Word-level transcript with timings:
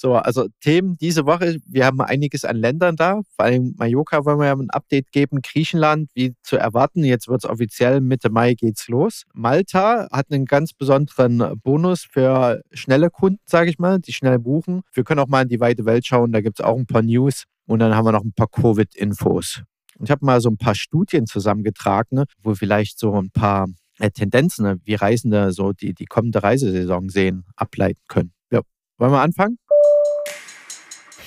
So, 0.00 0.14
also 0.14 0.46
Themen 0.60 0.96
diese 0.96 1.26
Woche. 1.26 1.56
Wir 1.66 1.84
haben 1.84 2.00
einiges 2.00 2.44
an 2.44 2.56
Ländern 2.56 2.94
da. 2.94 3.20
Vor 3.34 3.44
allem 3.44 3.74
Mallorca 3.76 4.24
wollen 4.24 4.38
wir 4.38 4.46
ja 4.46 4.54
ein 4.54 4.70
Update 4.70 5.10
geben. 5.10 5.42
Griechenland, 5.42 6.08
wie 6.14 6.34
zu 6.44 6.56
erwarten. 6.56 7.02
Jetzt 7.02 7.26
wird 7.26 7.42
es 7.42 7.50
offiziell 7.50 8.00
Mitte 8.00 8.30
Mai 8.30 8.54
geht's 8.54 8.86
los. 8.86 9.24
Malta 9.34 10.06
hat 10.12 10.30
einen 10.30 10.44
ganz 10.44 10.72
besonderen 10.72 11.58
Bonus 11.64 12.04
für 12.08 12.62
schnelle 12.72 13.10
Kunden, 13.10 13.40
sage 13.44 13.70
ich 13.70 13.80
mal, 13.80 13.98
die 13.98 14.12
schnell 14.12 14.38
buchen. 14.38 14.82
Wir 14.92 15.02
können 15.02 15.18
auch 15.18 15.26
mal 15.26 15.42
in 15.42 15.48
die 15.48 15.58
weite 15.58 15.84
Welt 15.84 16.06
schauen. 16.06 16.30
Da 16.30 16.42
gibt 16.42 16.60
es 16.60 16.64
auch 16.64 16.76
ein 16.76 16.86
paar 16.86 17.02
News. 17.02 17.42
Und 17.66 17.80
dann 17.80 17.96
haben 17.96 18.06
wir 18.06 18.12
noch 18.12 18.24
ein 18.24 18.32
paar 18.32 18.48
Covid-Infos. 18.48 19.62
Ich 20.00 20.10
habe 20.12 20.24
mal 20.24 20.40
so 20.40 20.48
ein 20.48 20.58
paar 20.58 20.76
Studien 20.76 21.26
zusammengetragen, 21.26 22.22
wo 22.44 22.54
vielleicht 22.54 23.00
so 23.00 23.18
ein 23.20 23.30
paar 23.30 23.66
äh, 23.98 24.12
Tendenzen, 24.12 24.80
wie 24.84 24.94
Reisende 24.94 25.50
so 25.50 25.72
die, 25.72 25.92
die 25.92 26.06
kommende 26.06 26.40
Reisesaison 26.40 27.08
sehen, 27.08 27.44
ableiten 27.56 28.00
können. 28.06 28.32
Ja. 28.52 28.60
Wollen 28.96 29.10
wir 29.10 29.22
anfangen? 29.22 29.58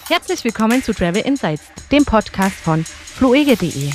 Herzlich 0.07 0.43
willkommen 0.43 0.83
zu 0.83 0.93
Travel 0.93 1.21
Insights, 1.21 1.63
dem 1.91 2.03
Podcast 2.03 2.55
von 2.55 2.83
fluege.de. 2.83 3.91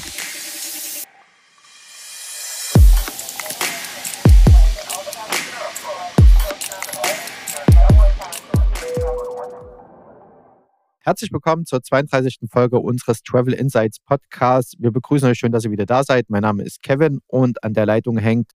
Herzlich 11.01 11.33
willkommen 11.33 11.67
zur 11.67 11.83
32. 11.83 12.39
Folge 12.51 12.79
unseres 12.79 13.23
Travel 13.23 13.53
Insights 13.53 14.01
Podcasts. 14.01 14.75
Wir 14.79 14.91
begrüßen 14.91 15.29
euch 15.29 15.39
schön, 15.39 15.53
dass 15.53 15.65
ihr 15.65 15.71
wieder 15.71 15.87
da 15.87 16.03
seid. 16.03 16.31
Mein 16.31 16.43
Name 16.43 16.63
ist 16.63 16.83
Kevin 16.83 17.21
und 17.27 17.63
an 17.63 17.75
der 17.75 17.87
Leitung 17.87 18.17
hängt 18.17 18.53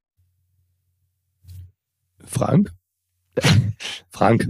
Frank. 2.26 2.72
Frank. 4.10 4.48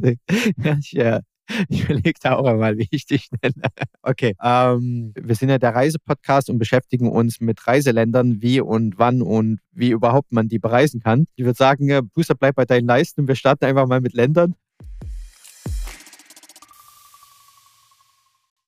ja, 0.58 0.78
ich, 0.80 0.96
äh, 0.98 1.22
Ich 1.70 1.84
überlege 1.84 2.20
da 2.22 2.36
auch 2.36 2.46
einmal, 2.46 2.78
wie 2.78 2.88
ich 2.92 3.06
dich 3.06 3.30
nenne. 3.42 3.54
Okay. 4.04 4.36
Ähm, 4.42 5.14
wir 5.16 5.36
sind 5.36 5.50
ja 5.50 5.60
der 5.60 5.76
Reisepodcast 5.76 6.50
und 6.50 6.58
beschäftigen 6.58 7.10
uns 7.10 7.40
mit 7.40 7.66
Reiseländern, 7.68 8.42
wie 8.42 8.60
und 8.60 8.98
wann 8.98 9.22
und 9.22 9.60
wie 9.72 9.92
überhaupt 9.92 10.32
man 10.32 10.48
die 10.48 10.60
bereisen 10.60 11.02
kann. 11.02 11.28
Ich 11.36 11.46
würde 11.46 11.58
sagen, 11.58 12.10
Booster, 12.14 12.36
bleib 12.36 12.56
bei 12.56 12.66
deinen 12.66 12.88
Leisten. 12.88 13.28
Wir 13.28 13.36
starten 13.36 13.66
einfach 13.66 13.88
mal 13.88 14.02
mit 14.02 14.14
Ländern. 14.14 14.56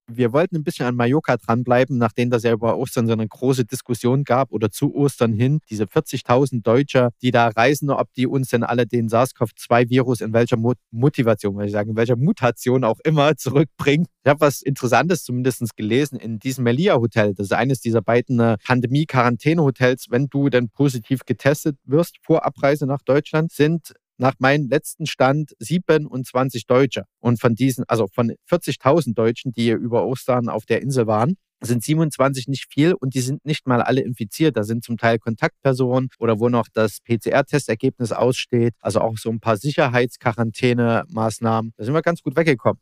Wir 0.08 0.34
wollten 0.34 0.58
ein 0.58 0.64
bisschen 0.64 0.86
an 0.86 0.96
Mallorca 0.96 1.38
dranbleiben, 1.38 1.98
nachdem 1.98 2.30
das 2.30 2.44
ja 2.44 2.52
über 2.52 2.78
Ostern 2.78 3.08
so 3.08 3.14
eine 3.14 3.28
große 3.28 3.66
Diskussion 3.66 4.23
gab 4.23 4.52
oder 4.52 4.70
zu 4.70 4.94
Ostern 4.94 5.34
hin. 5.34 5.60
Diese 5.70 5.86
40.000 5.86 6.62
Deutsche, 6.62 7.10
die 7.22 7.32
da 7.32 7.48
reisen, 7.48 7.90
ob 7.90 8.14
die 8.14 8.28
uns 8.28 8.50
denn 8.50 8.64
alle 8.64 8.86
den 8.86 9.10
SARS-CoV-2-Virus 9.10 10.22
in 10.22 10.34
welcher 10.34 10.58
Motivation, 10.92 11.56
würde 11.56 11.68
ich 11.68 11.72
sagen, 11.72 11.92
in 11.92 11.95
welcher 11.95 12.16
Mutation 12.16 12.84
auch 12.84 13.00
immer 13.04 13.36
zurückbringen. 13.38 14.08
Ich 14.23 14.30
habe 14.30 14.42
was 14.42 14.62
Interessantes 14.62 15.23
zumindest 15.23 15.76
gelesen 15.76 16.17
in 16.17 16.40
diesem 16.40 16.64
Melia-Hotel. 16.64 17.34
Das 17.34 17.48
ist 17.48 17.54
eines 17.54 17.80
dieser 17.80 18.02
beiden 18.02 18.40
äh, 18.40 18.58
Pandemie-Quarantäne-Hotels. 18.66 20.08
Wenn 20.10 20.28
du 20.28 20.50
denn 20.50 20.70
positiv 20.70 21.22
getestet 21.26 21.78
wirst 21.86 22.17
vor 22.22 22.45
Abreise 22.45 22.86
nach 22.86 23.02
Deutschland, 23.02 23.52
sind 23.52 23.94
nach 24.17 24.33
meinem 24.39 24.69
letzten 24.69 25.06
Stand 25.06 25.53
27 25.59 26.66
Deutsche. 26.66 27.03
Und 27.19 27.39
von 27.39 27.56
diesen, 27.56 27.83
also 27.88 28.08
von 28.14 28.33
40.000 28.50 29.14
Deutschen, 29.14 29.52
die 29.52 29.70
über 29.70 30.05
Ostern 30.05 30.50
auf 30.50 30.66
der 30.66 30.81
Insel 30.81 31.08
waren, 31.08 31.36
sind 31.66 31.83
27 31.83 32.47
nicht 32.47 32.72
viel 32.72 32.94
und 32.94 33.16
die 33.16 33.22
sind 33.22 33.44
nicht 33.45 33.67
mal 33.67 33.81
alle 33.81 34.02
infiziert. 34.02 34.55
Da 34.58 34.64
sind 34.64 34.83
zum 34.83 34.97
Teil 34.97 35.20
Kontaktpersonen 35.20 36.09
oder 36.20 36.39
wo 36.39 36.50
noch 36.50 36.67
das 36.73 36.97
PCR-Testergebnis 37.05 38.11
aussteht. 38.11 38.73
Also 38.81 39.00
auch 39.02 39.17
so 39.17 39.30
ein 39.30 39.39
paar 39.39 39.58
Sicherheitsquarantäne-Maßnahmen. 39.58 41.73
Da 41.77 41.83
sind 41.83 41.94
wir 41.94 42.02
ganz 42.02 42.22
gut 42.22 42.36
weggekommen. 42.36 42.81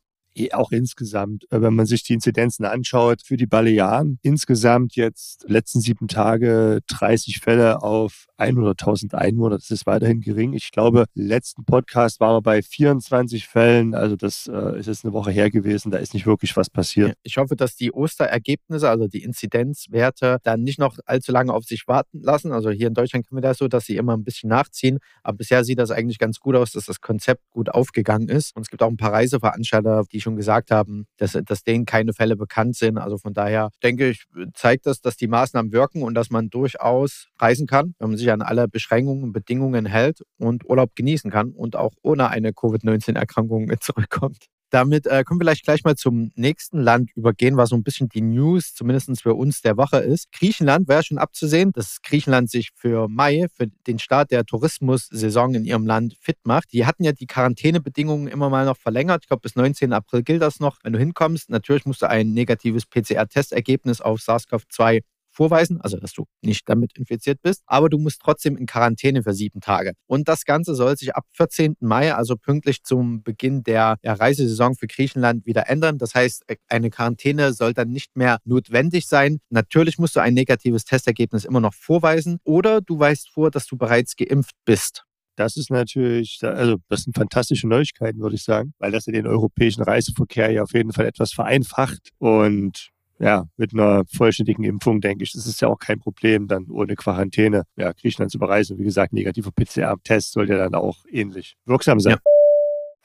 Auch 0.53 0.71
insgesamt, 0.71 1.43
äh, 1.51 1.61
wenn 1.61 1.75
man 1.75 1.85
sich 1.85 2.03
die 2.03 2.13
Inzidenzen 2.13 2.63
anschaut, 2.63 3.21
für 3.21 3.35
die 3.35 3.47
Balearen 3.47 4.17
insgesamt 4.21 4.95
jetzt 4.95 5.43
letzten 5.49 5.81
sieben 5.81 6.07
Tage 6.07 6.79
30 6.87 7.39
Fälle 7.39 7.83
auf 7.83 8.27
100.000 8.41 9.13
Einwohner. 9.13 9.57
Das 9.57 9.71
ist 9.71 9.85
weiterhin 9.85 10.21
gering. 10.21 10.53
Ich 10.53 10.71
glaube, 10.71 11.05
letzten 11.13 11.63
Podcast 11.65 12.19
waren 12.19 12.35
wir 12.35 12.41
bei 12.41 12.61
24 12.61 13.47
Fällen. 13.47 13.93
Also 13.93 14.15
das 14.15 14.47
äh, 14.47 14.79
ist 14.79 14.87
jetzt 14.87 15.05
eine 15.05 15.13
Woche 15.13 15.31
her 15.31 15.49
gewesen. 15.49 15.91
Da 15.91 15.97
ist 15.97 16.13
nicht 16.13 16.25
wirklich 16.25 16.55
was 16.57 16.69
passiert. 16.69 17.13
Ich 17.23 17.37
hoffe, 17.37 17.55
dass 17.55 17.75
die 17.75 17.91
Osterergebnisse, 17.91 18.89
also 18.89 19.07
die 19.07 19.23
Inzidenzwerte, 19.23 20.39
dann 20.43 20.63
nicht 20.63 20.79
noch 20.79 20.97
allzu 21.05 21.31
lange 21.31 21.53
auf 21.53 21.65
sich 21.65 21.87
warten 21.87 22.21
lassen. 22.21 22.51
Also 22.51 22.71
hier 22.71 22.87
in 22.87 22.93
Deutschland 22.93 23.27
kennen 23.27 23.37
wir 23.37 23.47
das 23.47 23.59
so, 23.59 23.67
dass 23.67 23.85
sie 23.85 23.97
immer 23.97 24.17
ein 24.17 24.23
bisschen 24.23 24.49
nachziehen. 24.49 24.99
Aber 25.23 25.37
bisher 25.37 25.63
sieht 25.63 25.79
das 25.79 25.91
eigentlich 25.91 26.19
ganz 26.19 26.39
gut 26.39 26.55
aus, 26.55 26.71
dass 26.71 26.85
das 26.85 27.01
Konzept 27.01 27.43
gut 27.51 27.69
aufgegangen 27.69 28.29
ist. 28.29 28.55
Und 28.55 28.63
es 28.63 28.69
gibt 28.69 28.81
auch 28.81 28.89
ein 28.89 28.97
paar 28.97 29.13
Reiseveranstalter, 29.13 30.03
die 30.11 30.21
schon 30.21 30.35
gesagt 30.35 30.71
haben, 30.71 31.05
dass, 31.17 31.37
dass 31.45 31.63
denen 31.63 31.85
keine 31.85 32.13
Fälle 32.13 32.35
bekannt 32.35 32.75
sind. 32.75 32.97
Also 32.97 33.17
von 33.17 33.33
daher 33.33 33.69
denke 33.83 34.09
ich, 34.09 34.25
zeigt 34.53 34.85
das, 34.85 35.01
dass 35.01 35.15
die 35.17 35.27
Maßnahmen 35.27 35.71
wirken 35.71 36.03
und 36.03 36.15
dass 36.15 36.29
man 36.29 36.49
durchaus 36.49 37.27
reisen 37.39 37.67
kann, 37.67 37.95
wenn 37.99 38.09
man 38.09 38.17
sich 38.17 38.30
an 38.33 38.41
alle 38.41 38.67
Beschränkungen 38.67 39.23
und 39.23 39.31
Bedingungen 39.33 39.85
hält 39.85 40.21
und 40.37 40.67
Urlaub 40.69 40.95
genießen 40.95 41.31
kann 41.31 41.51
und 41.51 41.75
auch 41.75 41.93
ohne 42.01 42.29
eine 42.29 42.53
Covid-19-Erkrankung 42.53 43.71
zurückkommt. 43.79 44.47
Damit 44.71 45.05
äh, 45.05 45.25
können 45.25 45.41
wir 45.41 45.45
vielleicht 45.45 45.65
gleich 45.65 45.83
mal 45.83 45.97
zum 45.97 46.31
nächsten 46.35 46.79
Land 46.79 47.11
übergehen, 47.15 47.57
was 47.57 47.69
so 47.69 47.75
ein 47.75 47.83
bisschen 47.83 48.07
die 48.07 48.21
News, 48.21 48.73
zumindest 48.73 49.21
für 49.21 49.33
uns 49.33 49.61
der 49.61 49.75
Woche 49.75 49.97
ist. 49.97 50.31
Griechenland 50.31 50.87
wäre 50.87 51.03
schon 51.03 51.17
abzusehen, 51.17 51.73
dass 51.73 51.97
Griechenland 52.01 52.49
sich 52.49 52.69
für 52.73 53.09
Mai, 53.09 53.47
für 53.53 53.67
den 53.85 53.99
Start 53.99 54.31
der 54.31 54.45
Tourismussaison 54.45 55.55
in 55.55 55.65
ihrem 55.65 55.85
Land 55.85 56.15
fit 56.21 56.37
macht. 56.45 56.71
Die 56.71 56.85
hatten 56.85 57.03
ja 57.03 57.11
die 57.11 57.27
Quarantänebedingungen 57.27 58.29
immer 58.29 58.49
mal 58.49 58.65
noch 58.65 58.77
verlängert. 58.77 59.23
Ich 59.23 59.27
glaube, 59.27 59.41
bis 59.41 59.57
19. 59.57 59.91
April 59.91 60.23
gilt 60.23 60.41
das 60.41 60.61
noch. 60.61 60.77
Wenn 60.83 60.93
du 60.93 60.99
hinkommst, 60.99 61.49
natürlich 61.49 61.85
musst 61.85 62.01
du 62.01 62.09
ein 62.09 62.31
negatives 62.31 62.85
PCR-Testergebnis 62.85 63.99
auf 63.99 64.21
SARS-CoV-2 64.21 65.01
vorweisen, 65.31 65.81
also 65.81 65.97
dass 65.97 66.13
du 66.13 66.25
nicht 66.41 66.67
damit 66.69 66.97
infiziert 66.97 67.41
bist, 67.41 67.63
aber 67.65 67.89
du 67.89 67.97
musst 67.97 68.21
trotzdem 68.21 68.57
in 68.57 68.65
Quarantäne 68.65 69.23
für 69.23 69.33
sieben 69.33 69.61
Tage. 69.61 69.93
Und 70.07 70.27
das 70.27 70.45
Ganze 70.45 70.75
soll 70.75 70.97
sich 70.97 71.15
ab 71.15 71.25
14. 71.33 71.77
Mai, 71.79 72.13
also 72.13 72.35
pünktlich 72.35 72.83
zum 72.83 73.23
Beginn 73.23 73.63
der, 73.63 73.97
Reisesaison 74.03 74.75
für 74.75 74.87
Griechenland, 74.87 75.45
wieder 75.45 75.69
ändern. 75.69 75.97
Das 75.97 76.13
heißt, 76.13 76.43
eine 76.67 76.89
Quarantäne 76.89 77.53
soll 77.53 77.73
dann 77.73 77.89
nicht 77.89 78.15
mehr 78.15 78.39
notwendig 78.45 79.07
sein. 79.07 79.39
Natürlich 79.49 79.97
musst 79.97 80.15
du 80.15 80.19
ein 80.19 80.33
negatives 80.33 80.85
Testergebnis 80.85 81.45
immer 81.45 81.61
noch 81.61 81.73
vorweisen 81.73 82.39
oder 82.43 82.81
du 82.81 82.99
weißt 82.99 83.29
vor, 83.29 83.51
dass 83.51 83.65
du 83.65 83.77
bereits 83.77 84.15
geimpft 84.15 84.55
bist. 84.65 85.05
Das 85.35 85.57
ist 85.57 85.71
natürlich, 85.71 86.39
also 86.41 86.77
das 86.89 87.03
sind 87.03 87.15
fantastische 87.15 87.67
Neuigkeiten, 87.67 88.19
würde 88.19 88.35
ich 88.35 88.43
sagen, 88.43 88.73
weil 88.79 88.91
das 88.91 89.05
ja 89.05 89.13
den 89.13 89.27
europäischen 89.27 89.81
Reiseverkehr 89.81 90.51
ja 90.51 90.63
auf 90.63 90.73
jeden 90.73 90.91
Fall 90.91 91.05
etwas 91.05 91.31
vereinfacht 91.31 92.11
und 92.19 92.90
ja, 93.21 93.45
mit 93.55 93.73
einer 93.73 94.03
vollständigen 94.11 94.63
Impfung, 94.63 94.99
denke 94.99 95.23
ich, 95.23 95.33
das 95.33 95.45
ist 95.45 95.61
ja 95.61 95.67
auch 95.67 95.77
kein 95.77 95.99
Problem, 95.99 96.47
dann 96.47 96.65
ohne 96.69 96.95
Quarantäne 96.95 97.63
ja, 97.75 97.91
Griechenland 97.91 98.31
zu 98.31 98.39
bereisen. 98.39 98.79
Wie 98.79 98.83
gesagt, 98.83 99.13
negativer 99.13 99.51
PCR-Test 99.51 100.31
soll 100.31 100.49
ja 100.49 100.57
dann 100.57 100.73
auch 100.73 101.05
ähnlich 101.09 101.55
wirksam 101.65 101.99
sein. 101.99 102.13
Ja. 102.13 102.19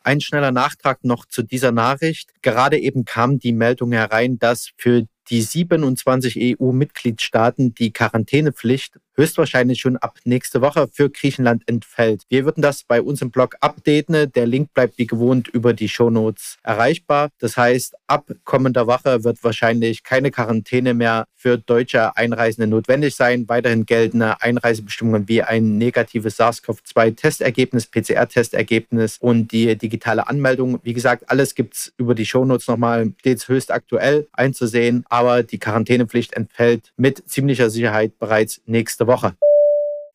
Ein 0.05 0.21
schneller 0.21 0.53
Nachtrag 0.53 1.05
noch 1.05 1.27
zu 1.27 1.43
dieser 1.43 1.73
Nachricht. 1.73 2.31
Gerade 2.41 2.79
eben 2.79 3.05
kam 3.05 3.39
die 3.39 3.53
Meldung 3.53 3.93
herein, 3.93 4.39
dass 4.39 4.71
für 4.79 5.07
die 5.31 5.43
27 5.43 6.59
EU-Mitgliedstaaten 6.61 7.75
die 7.75 7.93
Quarantänepflicht 7.93 8.95
höchstwahrscheinlich 9.17 9.81
schon 9.81 9.97
ab 9.97 10.19
nächste 10.25 10.61
Woche 10.61 10.89
für 10.93 11.11
Griechenland 11.11 11.63
entfällt. 11.67 12.25
Wir 12.29 12.45
würden 12.45 12.63
das 12.63 12.85
bei 12.85 13.01
uns 13.01 13.23
im 13.23 13.31
Blog 13.31 13.57
updaten. 13.61 14.31
Der 14.33 14.47
Link 14.47 14.75
bleibt 14.75 14.99
wie 14.99 15.07
gewohnt 15.07 15.49
über 15.49 15.73
die 15.73 15.89
Shownotes 15.89 16.59
erreichbar. 16.63 17.31
Das 17.39 17.57
heißt, 17.57 17.95
ab 18.07 18.31
kommender 18.45 18.87
Woche 18.87 19.25
wird 19.25 19.43
wahrscheinlich 19.43 20.03
keine 20.03 20.31
Quarantäne 20.31 20.95
mehr 20.95 21.27
für 21.35 21.59
deutsche 21.59 22.17
Einreisende 22.17 22.67
notwendig 22.67 23.15
sein. 23.15 23.49
Weiterhin 23.49 23.87
geltende 23.87 24.41
Einreisebestimmungen 24.41 25.29
wie 25.29 25.43
ein 25.43 25.79
negatives 25.79 26.39
SARS-CoV-2-Testergebnis, 26.39 27.87
PCR-Testergebnis 27.87 29.19
und 29.19 29.53
die 29.53 29.77
digitale 29.77 30.29
Anmeldung. 30.29 30.81
Wie 30.83 30.95
gesagt, 30.95 31.31
alles 31.31 31.55
gibt 31.55 31.75
es 31.75 31.93
über 31.97 32.15
die 32.15 32.27
Shownotes 32.27 32.69
nochmal 32.69 33.13
stets 33.21 33.49
höchst 33.49 33.71
aktuell 33.71 34.29
einzusehen. 34.33 35.05
Aber 35.17 35.43
die 35.43 35.59
Quarantänepflicht 35.59 36.35
entfällt 36.35 36.93
mit 36.99 37.27
ziemlicher 37.27 37.71
Sicherheit 37.71 38.19
bereits 38.19 38.61
nächste 38.67 39.07
Woche. 39.07 39.35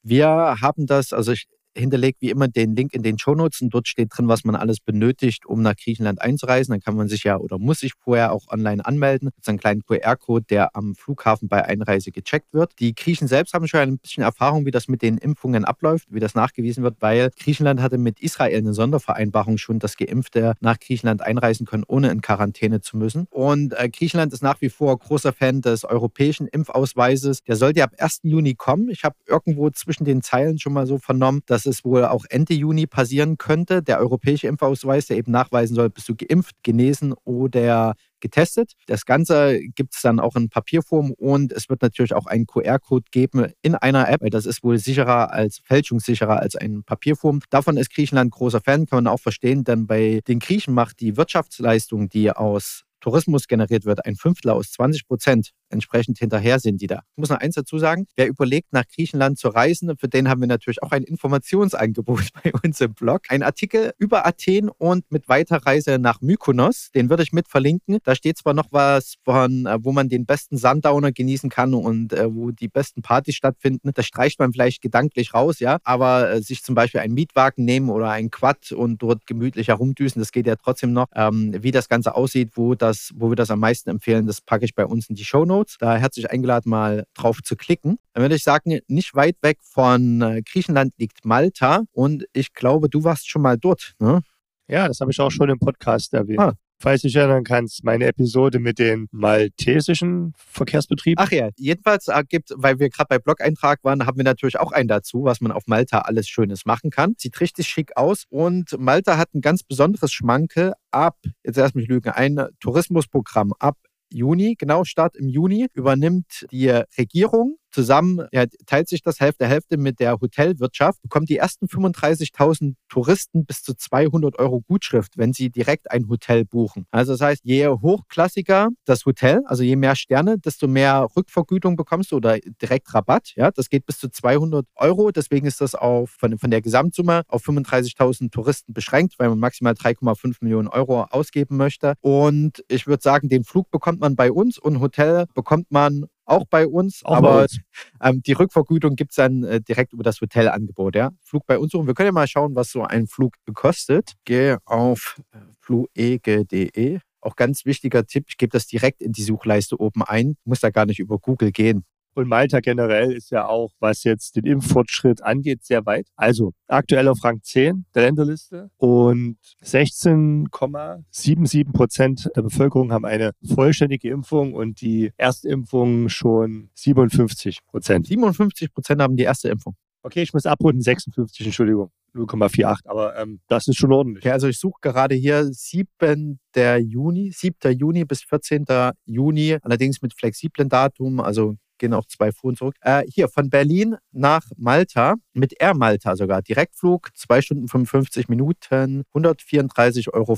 Wir 0.04 0.28
haben 0.62 0.86
das, 0.86 1.12
also 1.12 1.32
ich 1.32 1.48
hinterlegt 1.76 2.22
wie 2.22 2.30
immer 2.30 2.48
den 2.48 2.76
Link 2.76 2.94
in 2.94 3.04
den 3.04 3.18
Shownotes 3.18 3.62
und 3.62 3.74
dort 3.74 3.88
steht 3.88 4.10
drin, 4.16 4.28
was 4.28 4.44
man 4.44 4.56
alles 4.56 4.80
benötigt, 4.80 5.46
um 5.46 5.62
nach 5.62 5.76
Griechenland 5.76 6.22
einzureisen. 6.22 6.74
Dann 6.74 6.82
kann 6.82 6.96
man 6.96 7.08
sich 7.08 7.24
ja 7.24 7.38
oder 7.38 7.58
muss 7.58 7.80
sich 7.80 7.94
vorher 8.00 8.32
auch 8.32 8.48
online 8.50 8.86
anmelden. 8.86 9.30
Das 9.30 9.44
ist 9.44 9.50
ein 9.50 9.60
kleiner 9.60 9.82
QR-Code, 9.82 10.46
der 10.50 10.76
am 10.76 10.96
Flughafen 10.96 11.48
bei 11.48 11.64
Einreise 11.66 12.12
gecheckt 12.12 12.54
wird. 12.54 12.74
Die 12.80 12.94
Griechen 12.94 13.28
selbst 13.28 13.54
haben 13.54 13.68
schon 13.68 13.80
ein 13.80 13.98
bisschen 13.98 14.24
Erfahrung, 14.24 14.66
wie 14.66 14.72
das 14.72 14.88
mit 14.88 15.02
den 15.02 15.18
Impfungen 15.18 15.66
abläuft, 15.66 16.08
wie 16.10 16.20
das 16.20 16.36
nachgewiesen 16.36 16.84
wird, 16.84 16.98
weil 17.00 17.32
Griechenland 17.40 17.82
hatte 17.82 17.98
mit 17.98 18.20
Israel 18.20 18.58
eine 18.58 18.74
Sondervereinbarung 18.74 19.58
schon, 19.58 19.80
dass 19.80 19.98
Geimpfte 19.98 20.54
nach 20.60 20.80
Griechenland 20.80 21.22
einreisen 21.22 21.66
können, 21.66 21.84
ohne 21.88 22.12
in 22.12 22.22
Quarantäne 22.22 22.82
zu 22.82 22.98
müssen. 22.98 23.28
Und 23.30 23.74
äh, 23.78 23.90
Griechenland 23.90 24.34
ist 24.34 24.44
nach 24.44 24.62
wie 24.62 24.70
vor 24.70 24.98
großer 24.98 25.34
Fan 25.34 25.62
des 25.62 25.84
europäischen 25.84 26.48
Impfausweises. 26.48 27.44
Der 27.44 27.56
sollte 27.56 27.84
ab 27.84 27.92
1. 27.98 28.22
Juni 28.24 28.56
kommen. 28.56 28.90
Ich 28.90 29.04
habe 29.04 29.16
irgendwo 29.28 29.70
zwischen 29.70 30.06
den 30.06 30.22
Zeilen 30.22 30.60
schon 30.60 30.74
mal 30.74 30.88
so 30.88 30.98
vernommen, 30.98 31.42
dass 31.46 31.61
dass 31.66 31.76
es 31.76 31.86
wohl 31.86 32.06
auch 32.06 32.26
Ende 32.30 32.54
Juni 32.54 32.88
passieren 32.88 33.38
könnte. 33.38 33.84
Der 33.84 34.00
europäische 34.00 34.48
Impfausweis, 34.48 35.08
der 35.08 35.18
eben 35.18 35.32
nachweisen 35.32 35.76
soll, 35.76 35.90
bist 35.90 36.10
du 36.10 36.16
geimpft, 36.16 36.56
genesen 36.64 37.14
oder 37.24 37.94
getestet. 38.20 38.74
Das 38.88 39.06
Ganze 39.06 39.60
gibt 39.76 39.96
es 39.96 40.02
dann 40.02 40.20
auch 40.20 40.36
in 40.36 40.50
Papierform 40.50 41.12
und 41.12 41.52
es 41.52 41.70
wird 41.70 41.82
natürlich 41.82 42.14
auch 42.14 42.26
einen 42.26 42.46
QR-Code 42.46 43.06
geben 43.12 43.52
in 43.62 43.76
einer 43.76 44.10
App, 44.10 44.22
das 44.32 44.46
ist 44.46 44.64
wohl 44.64 44.78
sicherer 44.78 45.32
als 45.34 45.60
fälschungssicherer 45.64 46.40
als 46.40 46.56
ein 46.56 46.84
Papierform. 46.84 47.40
Davon 47.50 47.78
ist 47.78 47.94
Griechenland 47.94 48.32
großer 48.32 48.62
Fan, 48.62 48.86
kann 48.86 49.04
man 49.04 49.08
auch 49.08 49.20
verstehen, 49.20 49.64
denn 49.64 49.88
bei 49.88 50.22
den 50.28 50.40
Griechen 50.40 50.74
macht 50.74 51.00
die 51.00 51.18
Wirtschaftsleistung, 51.18 52.10
die 52.10 52.32
aus 52.32 52.84
Tourismus 53.02 53.48
generiert 53.48 53.86
wird, 53.86 54.06
ein 54.06 54.16
Fünftel 54.16 54.52
aus 54.52 54.72
20 54.72 55.08
Prozent 55.08 55.52
entsprechend 55.72 56.18
hinterher 56.20 56.60
sind 56.60 56.82
die 56.82 56.88
da. 56.88 57.02
Ich 57.16 57.18
muss 57.18 57.30
noch 57.30 57.40
eins 57.40 57.56
dazu 57.56 57.78
sagen, 57.78 58.08
wer 58.16 58.28
überlegt, 58.28 58.74
nach 58.74 58.86
Griechenland 58.88 59.38
zu 59.38 59.50
reisen, 59.50 59.96
für 59.98 60.08
den 60.08 60.30
haben 60.30 60.42
wir 60.42 60.48
natürlich 60.48 60.84
auch 60.84 60.92
ein 60.92 61.04
Informationsangebot 61.04 62.30
bei 62.44 62.52
uns 62.64 62.80
im 62.82 62.94
Blog. 62.94 63.22
Ein 63.30 63.44
Artikel 63.44 63.94
über 63.98 64.26
Athen 64.26 64.70
und 64.70 65.12
mit 65.12 65.30
Weiterreise 65.30 66.00
nach 66.00 66.22
Mykonos, 66.22 66.90
den 66.94 67.10
würde 67.10 67.24
ich 67.24 67.32
mit 67.32 67.48
verlinken. 67.48 68.00
Da 68.04 68.16
steht 68.16 68.38
zwar 68.38 68.54
noch 68.54 68.68
was 68.72 69.16
von, 69.24 69.66
äh, 69.66 69.78
wo 69.82 69.92
man 69.92 70.10
den 70.10 70.26
besten 70.26 70.58
Sundowner 70.58 71.12
genießen 71.12 71.50
kann 71.50 71.74
und 71.74 72.14
äh, 72.14 72.34
wo 72.34 72.52
die 72.52 72.68
besten 72.68 73.02
Partys 73.02 73.36
stattfinden. 73.36 73.92
Das 73.94 74.06
streicht 74.06 74.40
man 74.40 74.54
vielleicht 74.54 74.82
gedanklich 74.82 75.34
raus, 75.34 75.60
ja, 75.60 75.80
aber 75.84 76.32
äh, 76.32 76.42
sich 76.42 76.64
zum 76.64 76.76
Beispiel 76.76 77.02
einen 77.02 77.14
Mietwagen 77.14 77.66
nehmen 77.66 77.90
oder 77.90 78.10
ein 78.10 78.32
Quad 78.32 78.72
und 78.72 79.02
dort 79.02 79.26
gemütlich 79.26 79.70
herumdüsen, 79.70 80.22
das 80.22 80.32
geht 80.32 80.48
ja 80.48 80.56
trotzdem 80.56 80.94
noch. 80.94 81.08
Ähm, 81.16 81.56
wie 81.62 81.72
das 81.72 81.90
Ganze 81.90 82.16
aussieht, 82.16 82.52
wo, 82.56 82.76
das, 82.76 83.12
wo 83.16 83.30
wir 83.30 83.36
das 83.36 83.52
am 83.52 83.60
meisten 83.60 83.90
empfehlen, 83.90 84.26
das 84.26 84.42
packe 84.42 84.66
ich 84.66 84.76
bei 84.76 84.86
uns 84.86 85.10
in 85.10 85.16
die 85.16 85.26
Show 85.26 85.46
Notes. 85.46 85.61
Notes. 85.62 85.78
Da 85.80 85.96
herzlich 85.96 86.32
eingeladen, 86.32 86.70
mal 86.70 87.06
drauf 87.14 87.42
zu 87.44 87.56
klicken. 87.56 87.98
Dann 88.14 88.24
würde 88.24 88.36
ich 88.36 88.44
sagen, 88.44 88.80
nicht 88.88 89.14
weit 89.14 89.38
weg 89.42 89.60
von 89.62 90.22
äh, 90.22 90.42
Griechenland 90.42 90.94
liegt 90.98 91.24
Malta 91.24 91.84
und 91.92 92.26
ich 92.34 92.54
glaube, 92.54 92.90
du 92.90 93.04
warst 93.04 93.30
schon 93.30 93.44
mal 93.44 93.58
dort. 93.58 93.94
Ne? 94.00 94.22
Ja, 94.68 94.88
das 94.88 95.02
habe 95.02 95.12
ich 95.12 95.20
auch 95.20 95.30
schon 95.30 95.50
im 95.50 95.60
Podcast 95.60 96.14
erwähnt. 96.14 96.40
Ah. 96.40 96.54
Falls 96.80 97.04
du 97.04 97.10
dich 97.10 97.16
erinnern 97.16 97.44
kannst, 97.44 97.84
meine 97.84 98.06
Episode 98.06 98.58
mit 98.58 98.80
den 98.80 99.08
maltesischen 99.12 100.34
Verkehrsbetrieben. 100.36 101.24
Ach 101.24 101.30
ja, 101.30 101.50
jedenfalls 101.56 102.08
gibt, 102.28 102.52
weil 102.56 102.80
wir 102.80 102.90
gerade 102.90 103.08
bei 103.08 103.20
Blog-Eintrag 103.20 103.84
waren, 103.84 104.08
haben 104.08 104.18
wir 104.18 104.24
natürlich 104.24 104.60
auch 104.60 104.72
einen 104.72 104.88
dazu, 104.88 105.24
was 105.24 105.42
man 105.42 105.52
auf 105.52 105.62
Malta 105.68 106.00
alles 106.00 106.28
Schönes 106.28 106.66
machen 106.66 106.90
kann. 106.90 107.14
Sieht 107.20 107.40
richtig 107.40 107.68
schick 107.68 107.96
aus 107.98 108.24
und 108.30 108.76
Malta 108.80 109.20
hat 109.20 109.32
ein 109.36 109.42
ganz 109.42 109.62
besonderes 109.62 110.12
Schmankel 110.12 110.74
ab, 110.90 111.18
jetzt 111.44 111.60
erst 111.60 111.76
mich 111.76 111.88
lügen, 111.88 112.10
ein 112.10 112.48
Tourismusprogramm 112.60 113.54
ab 113.60 113.78
Juni, 114.14 114.56
genau, 114.56 114.84
Start 114.84 115.16
im 115.16 115.28
Juni, 115.28 115.68
übernimmt 115.74 116.46
die 116.52 116.70
Regierung 116.98 117.58
zusammen, 117.72 118.28
ja, 118.32 118.46
teilt 118.66 118.90
sich 118.90 119.02
das 119.02 119.20
Hälfte 119.20 119.48
Hälfte 119.48 119.78
mit 119.78 120.00
der 120.00 120.20
Hotelwirtschaft, 120.20 121.02
bekommt 121.02 121.30
die 121.30 121.38
ersten 121.38 121.66
35.000 121.68 122.76
Touristen 122.90 123.46
bis 123.46 123.64
zu 123.64 123.74
200 123.74 124.38
Euro 124.40 124.62
Gutschrift, 124.62 125.18
wenn 125.18 125.34
sie 125.34 125.50
direkt 125.50 125.92
ein 125.92 126.08
Hotel 126.10 126.46
buchen. 126.46 126.86
Also 126.92 127.14
das 127.14 127.22
heißt, 127.22 127.42
je 127.44 127.68
hochklassiger 127.68 128.70
das 128.86 129.06
Hotel, 129.06 129.42
also 129.46 129.64
je 129.64 129.76
mehr 129.76 129.96
Sterne, 129.96 130.38
desto 130.38 130.68
mehr 130.68 131.08
Rückvergütung 131.16 131.76
bekommst 131.76 132.12
du 132.12 132.18
oder 132.18 132.40
direkt 132.62 132.94
Rabatt. 132.94 133.34
Ja, 133.36 133.52
das 133.52 133.70
geht 133.70 133.86
bis 133.86 133.98
zu 133.98 134.10
200 134.10 134.66
Euro. 134.76 135.12
Deswegen 135.12 135.48
ist 135.48 135.62
das 135.62 135.76
auf, 135.76 136.12
von, 136.12 136.38
von 136.38 136.52
der 136.52 136.62
Gesamtsumme 136.62 137.24
auf 137.28 137.46
35.000 137.46 138.32
Touristen 138.32 138.74
beschränkt, 138.74 139.16
weil 139.18 139.30
man 139.30 139.40
maximal 139.40 139.74
3,5 139.74 140.38
Millionen 140.42 140.68
Euro 140.68 141.04
ausgeben 141.04 141.58
möchte. 141.58 141.96
Und 142.02 142.64
ich 142.68 142.88
würde 142.88 143.04
sagen, 143.04 143.30
den 143.30 143.44
Flug 143.44 143.72
bekommt 143.72 144.00
man 144.00 144.16
bei 144.16 144.32
uns 144.32 144.58
und 144.58 144.80
Hotel 144.80 145.26
bekommt 145.34 145.72
man 145.72 146.06
auch 146.32 146.46
bei 146.50 146.68
uns, 146.68 147.04
auch 147.04 147.16
aber 147.18 147.34
bei 147.34 147.44
uns. 147.44 147.60
Ähm, 148.02 148.22
die 148.24 148.34
Rückvergütung 148.34 148.96
gibt 148.96 149.12
es 149.12 149.16
dann 149.16 149.44
äh, 149.44 149.62
direkt 149.62 149.94
über 149.94 150.04
das 150.04 150.22
Hotelangebot. 150.22 150.96
Ja? 150.96 151.12
Flug 151.22 151.46
bei 151.46 151.58
uns 151.60 151.72
suchen. 151.72 151.88
Wir 151.88 151.94
können 151.94 152.08
ja 152.08 152.14
mal 152.14 152.28
schauen, 152.28 152.56
was 152.56 152.72
so 152.72 152.84
ein 152.84 153.08
Flug 153.08 153.36
kostet. 153.54 154.14
Gehe 154.26 154.58
auf 154.66 155.22
äh, 155.32 155.38
fluege.de. 155.60 157.00
Auch 157.22 157.36
ganz 157.36 157.66
wichtiger 157.66 158.06
Tipp, 158.06 158.26
ich 158.30 158.38
gebe 158.38 158.50
das 158.50 158.66
direkt 158.66 159.02
in 159.02 159.12
die 159.12 159.22
Suchleiste 159.22 159.80
oben 159.80 160.02
ein, 160.02 160.38
muss 160.44 160.60
da 160.60 160.72
gar 160.72 160.88
nicht 160.88 161.00
über 161.00 161.20
Google 161.20 161.52
gehen. 161.52 161.86
Und 162.14 162.28
Malta 162.28 162.60
generell 162.60 163.14
ist 163.14 163.32
ja 163.32 163.48
auch, 163.48 163.72
was 163.80 164.04
jetzt 164.04 164.36
den 164.36 164.46
Impffortschritt 164.46 165.24
angeht, 165.24 165.64
sehr 165.64 165.86
weit. 165.86 166.08
Also 166.16 166.52
aktuell 166.68 167.08
auf 167.08 167.24
Rang 167.24 167.42
10 167.42 167.86
der 167.96 168.04
Länderliste 168.04 168.70
und 168.78 169.38
16,77 169.64 171.72
Prozent 171.72 172.30
der 172.36 172.42
Bevölkerung 172.42 172.92
haben 172.92 173.06
eine 173.06 173.32
vollständige 173.56 174.10
Impfung 174.10 174.54
und 174.54 174.82
die 174.82 175.14
Erstimpfung 175.18 176.10
schon 176.10 176.70
57 176.74 177.60
Prozent. 177.66 178.08
57 178.08 178.74
Prozent 178.74 179.02
haben 179.02 179.16
die 179.16 179.24
erste 179.24 179.48
Impfung. 179.50 179.76
Okay, 180.04 180.24
ich 180.24 180.34
muss 180.34 180.46
abrunden, 180.46 180.82
56, 180.82 181.46
Entschuldigung. 181.46 181.92
0,48, 182.14 182.80
aber 182.86 183.18
ähm, 183.18 183.40
das 183.48 183.68
ist 183.68 183.78
schon 183.78 183.94
ordentlich. 183.94 184.26
Ja, 184.26 184.34
also 184.34 184.48
ich 184.48 184.60
suche 184.60 184.80
gerade 184.82 185.16
hier 185.16 185.46
7. 185.46 186.40
Juni, 186.80 187.32
7. 187.32 187.78
Juni 187.78 188.04
bis 188.04 188.24
14. 188.24 188.66
Juni, 189.06 189.58
allerdings 189.62 190.02
mit 190.02 190.14
flexiblen 190.14 190.68
Datum, 190.68 191.22
also 191.22 191.56
gehen 191.82 191.94
auch 191.94 192.06
zwei 192.06 192.32
Fuhren 192.32 192.56
zurück. 192.56 192.76
Äh, 192.82 193.04
hier 193.14 193.28
von 193.28 193.50
Berlin 193.50 193.98
nach 194.14 194.44
Malta 194.56 195.16
mit 195.34 195.60
Air 195.60 195.76
Malta 195.76 196.16
sogar. 196.16 196.42
Direktflug, 196.42 197.10
2 197.14 197.42
Stunden 197.42 197.68
55 197.68 198.30
Minuten, 198.30 199.04
134,65 199.14 200.14
Euro 200.14 200.36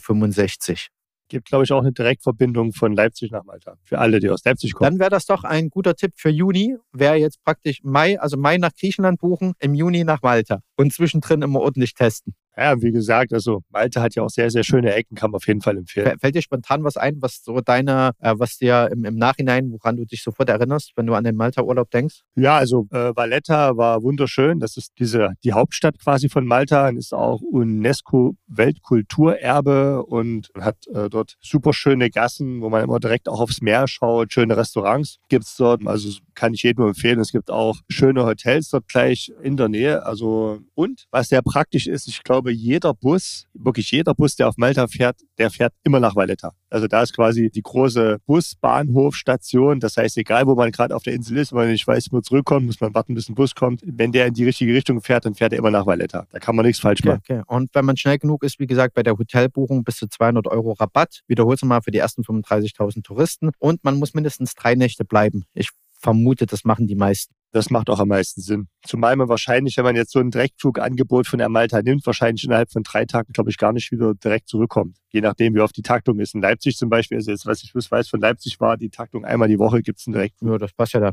gibt, 1.30 1.48
glaube 1.48 1.64
ich, 1.64 1.72
auch 1.72 1.82
eine 1.82 1.92
Direktverbindung 1.92 2.74
von 2.74 2.94
Leipzig 2.94 3.32
nach 3.32 3.44
Malta. 3.44 3.76
Für 3.84 4.00
alle, 4.00 4.20
die 4.20 4.30
aus 4.30 4.44
Leipzig 4.46 4.74
kommen. 4.74 4.92
Dann 4.92 5.00
wäre 5.00 5.10
das 5.10 5.26
doch 5.26 5.44
ein 5.44 5.70
guter 5.70 5.96
Tipp 5.96 6.14
für 6.16 6.30
Juni. 6.30 6.78
Wäre 6.92 7.16
jetzt 7.16 7.44
praktisch 7.44 7.80
Mai, 7.84 8.20
also 8.20 8.38
Mai 8.38 8.58
nach 8.58 8.74
Griechenland 8.80 9.20
buchen, 9.20 9.54
im 9.60 9.74
Juni 9.74 10.04
nach 10.04 10.22
Malta 10.22 10.60
und 10.78 10.94
zwischendrin 10.94 11.42
immer 11.42 11.60
ordentlich 11.62 11.96
testen. 11.96 12.36
Ja, 12.56 12.80
wie 12.82 12.92
gesagt, 12.92 13.34
also 13.34 13.64
Malta 13.72 14.02
hat 14.02 14.16
ja 14.16 14.24
auch 14.24 14.30
sehr, 14.30 14.50
sehr 14.52 14.64
schöne 14.64 14.94
Ecken, 14.94 15.16
kann 15.16 15.32
man 15.32 15.38
auf 15.38 15.48
jeden 15.48 15.62
Fall 15.62 15.76
empfehlen. 15.78 16.20
Fällt 16.20 16.36
dir 16.36 16.44
spontan 16.44 16.84
was 16.84 16.98
ein, 16.98 17.16
was 17.20 17.44
so 17.44 17.62
deine, 17.62 18.12
äh, 18.20 18.36
was 18.38 18.58
dir 18.58 18.90
im, 18.92 19.06
im, 19.06 19.16
Nachhinein, 19.16 19.72
woran 19.72 19.98
du 19.98 20.06
dich 20.06 20.22
sofort 20.22 20.50
erinnerst, 20.50 20.92
wenn 20.96 21.08
du 21.08 21.16
an 21.16 21.24
den 21.24 21.36
Malta-Urlaub 21.36 21.90
denkst? 21.90 22.22
Ja, 22.36 22.58
also 22.58 22.86
äh, 22.92 23.16
Valletta 23.16 23.76
war 23.78 24.04
wunderschön. 24.04 24.60
Das 24.60 24.78
ist 24.78 24.92
diese, 25.00 25.30
die 25.44 25.54
Hauptstadt 25.54 25.98
quasi 25.98 26.30
von 26.30 26.46
Malta 26.46 26.90
und 26.90 26.98
ist 26.98 27.12
auch 27.14 27.42
UNESCO-Weltkulturerbe 27.42 30.04
und 30.04 30.52
hat 30.60 30.86
äh, 30.94 31.10
dort 31.10 31.38
super 31.42 31.74
schöne 31.74 32.12
Gassen, 32.12 32.62
wo 32.62 32.70
man 32.70 32.84
immer 32.84 33.00
direkt 33.00 33.28
auch 33.30 33.40
aufs 33.40 33.62
Meer 33.62 33.88
schaut. 33.88 34.32
Schöne 34.32 34.56
Restaurants 34.56 35.18
gibt 35.28 35.46
es 35.46 35.56
dort. 35.56 35.88
Also 35.88 36.08
kann 36.36 36.54
ich 36.54 36.64
jedem 36.64 36.88
empfehlen. 36.88 37.20
Es 37.20 37.32
gibt 37.32 37.50
auch 37.52 37.78
schöne 37.90 38.26
Hotels 38.26 38.70
dort 38.70 38.88
gleich 38.88 39.32
in 39.42 39.58
der 39.58 39.70
Nähe. 39.70 40.06
Also 40.06 40.60
und 40.76 41.06
was 41.12 41.30
sehr 41.30 41.42
praktisch 41.42 41.88
ist, 41.88 42.08
ich 42.08 42.24
glaube, 42.24 42.52
jeder 42.52 42.94
Bus, 42.94 43.48
wirklich 43.54 43.92
jeder 43.92 44.14
Bus, 44.14 44.36
der 44.36 44.48
auf 44.48 44.58
Malta 44.58 44.88
fährt, 44.88 45.18
der 45.38 45.50
fährt 45.50 45.74
immer 45.84 46.00
nach 46.00 46.16
Valletta. 46.16 46.54
Also 46.70 46.88
da 46.88 47.04
ist 47.04 47.16
quasi 47.16 47.52
die 47.52 47.62
große 47.62 48.18
Busbahnhofstation. 48.26 49.80
Das 49.80 49.96
heißt, 49.96 50.18
egal 50.18 50.48
wo 50.48 50.56
man 50.56 50.72
gerade 50.72 50.96
auf 50.96 51.04
der 51.04 51.14
Insel 51.14 51.38
ist, 51.38 51.52
wenn 51.52 51.60
man 51.60 51.68
nicht 51.70 51.86
weiß, 51.86 52.08
wo 52.10 52.16
man 52.16 52.24
zurückkommt, 52.24 52.66
muss 52.66 52.82
man 52.82 52.94
warten, 52.96 53.14
bis 53.14 53.30
ein 53.30 53.36
Bus 53.36 53.54
kommt. 53.54 53.82
Wenn 53.86 54.12
der 54.12 54.26
in 54.26 54.34
die 54.34 54.44
richtige 54.44 54.74
Richtung 54.74 55.02
fährt, 55.02 55.26
dann 55.26 55.36
fährt 55.36 55.54
er 55.54 55.60
immer 55.60 55.70
nach 55.70 55.86
Valletta. 55.86 56.26
Da 56.32 56.40
kann 56.40 56.56
man 56.56 56.66
nichts 56.66 56.82
falsch 56.82 57.04
machen. 57.04 57.22
Okay, 57.24 57.42
okay. 57.42 57.56
Und 57.56 57.70
wenn 57.74 57.86
man 57.86 57.96
schnell 57.96 58.18
genug 58.18 58.44
ist, 58.44 58.60
wie 58.60 58.66
gesagt, 58.66 58.96
bei 58.96 59.04
der 59.04 59.18
Hotelbuchung 59.18 59.84
bis 59.84 59.98
zu 59.98 60.08
200 60.08 60.48
Euro 60.48 60.72
Rabatt. 60.72 61.22
Wiederholst 61.28 61.62
du 61.62 61.68
mal 61.68 61.82
für 61.82 61.92
die 61.92 62.00
ersten 62.00 62.24
35.000 62.24 63.04
Touristen. 63.04 63.52
Und 63.60 63.84
man 63.84 64.00
muss 64.00 64.16
mindestens 64.16 64.56
drei 64.56 64.74
Nächte 64.74 65.06
bleiben. 65.06 65.46
Ich 65.54 65.70
vermute, 66.04 66.46
das 66.46 66.66
machen 66.66 66.86
die 66.86 66.96
meisten. 66.96 67.34
Das 67.52 67.70
macht 67.70 67.90
auch 67.90 68.00
am 68.00 68.08
meisten 68.08 68.42
Sinn. 68.42 68.68
Zumal 68.82 69.16
man 69.16 69.30
wahrscheinlich, 69.30 69.78
wenn 69.78 69.84
man 69.84 69.96
jetzt 69.96 70.12
so 70.12 70.20
ein 70.20 70.32
Direktflugangebot 70.32 71.28
von 71.28 71.38
der 71.38 71.50
Malta 71.50 71.84
nimmt, 71.84 72.06
wahrscheinlich 72.06 72.44
innerhalb 72.44 72.72
von 72.72 72.82
drei 72.82 73.06
Tagen, 73.06 73.32
glaube 73.32 73.52
ich, 73.52 73.58
gar 73.58 73.74
nicht 73.74 73.92
wieder 73.92 74.16
direkt 74.16 74.50
zurückkommt. 74.50 74.98
Je 75.10 75.22
nachdem, 75.22 75.54
wie 75.54 75.60
oft 75.60 75.78
die 75.78 75.84
Taktung 75.84 76.20
ist. 76.20 76.34
In 76.34 76.42
Leipzig 76.42 76.78
zum 76.78 76.90
Beispiel, 76.90 77.18
also 77.18 77.30
jetzt, 77.30 77.46
was 77.46 77.64
ich 77.64 77.74
weiß 77.74 78.10
von 78.10 78.20
Leipzig 78.20 78.60
war, 78.60 78.76
die 78.76 78.90
Taktung 78.90 79.24
einmal 79.24 79.48
die 79.48 79.60
Woche 79.60 79.84
gibt 79.84 80.00
es 80.00 80.08
einen 80.08 80.14
Direktflug. 80.14 80.52
Ja, 80.54 80.58
das 80.58 80.74
passt 80.74 80.94
ja 80.94 81.00
da. 81.00 81.12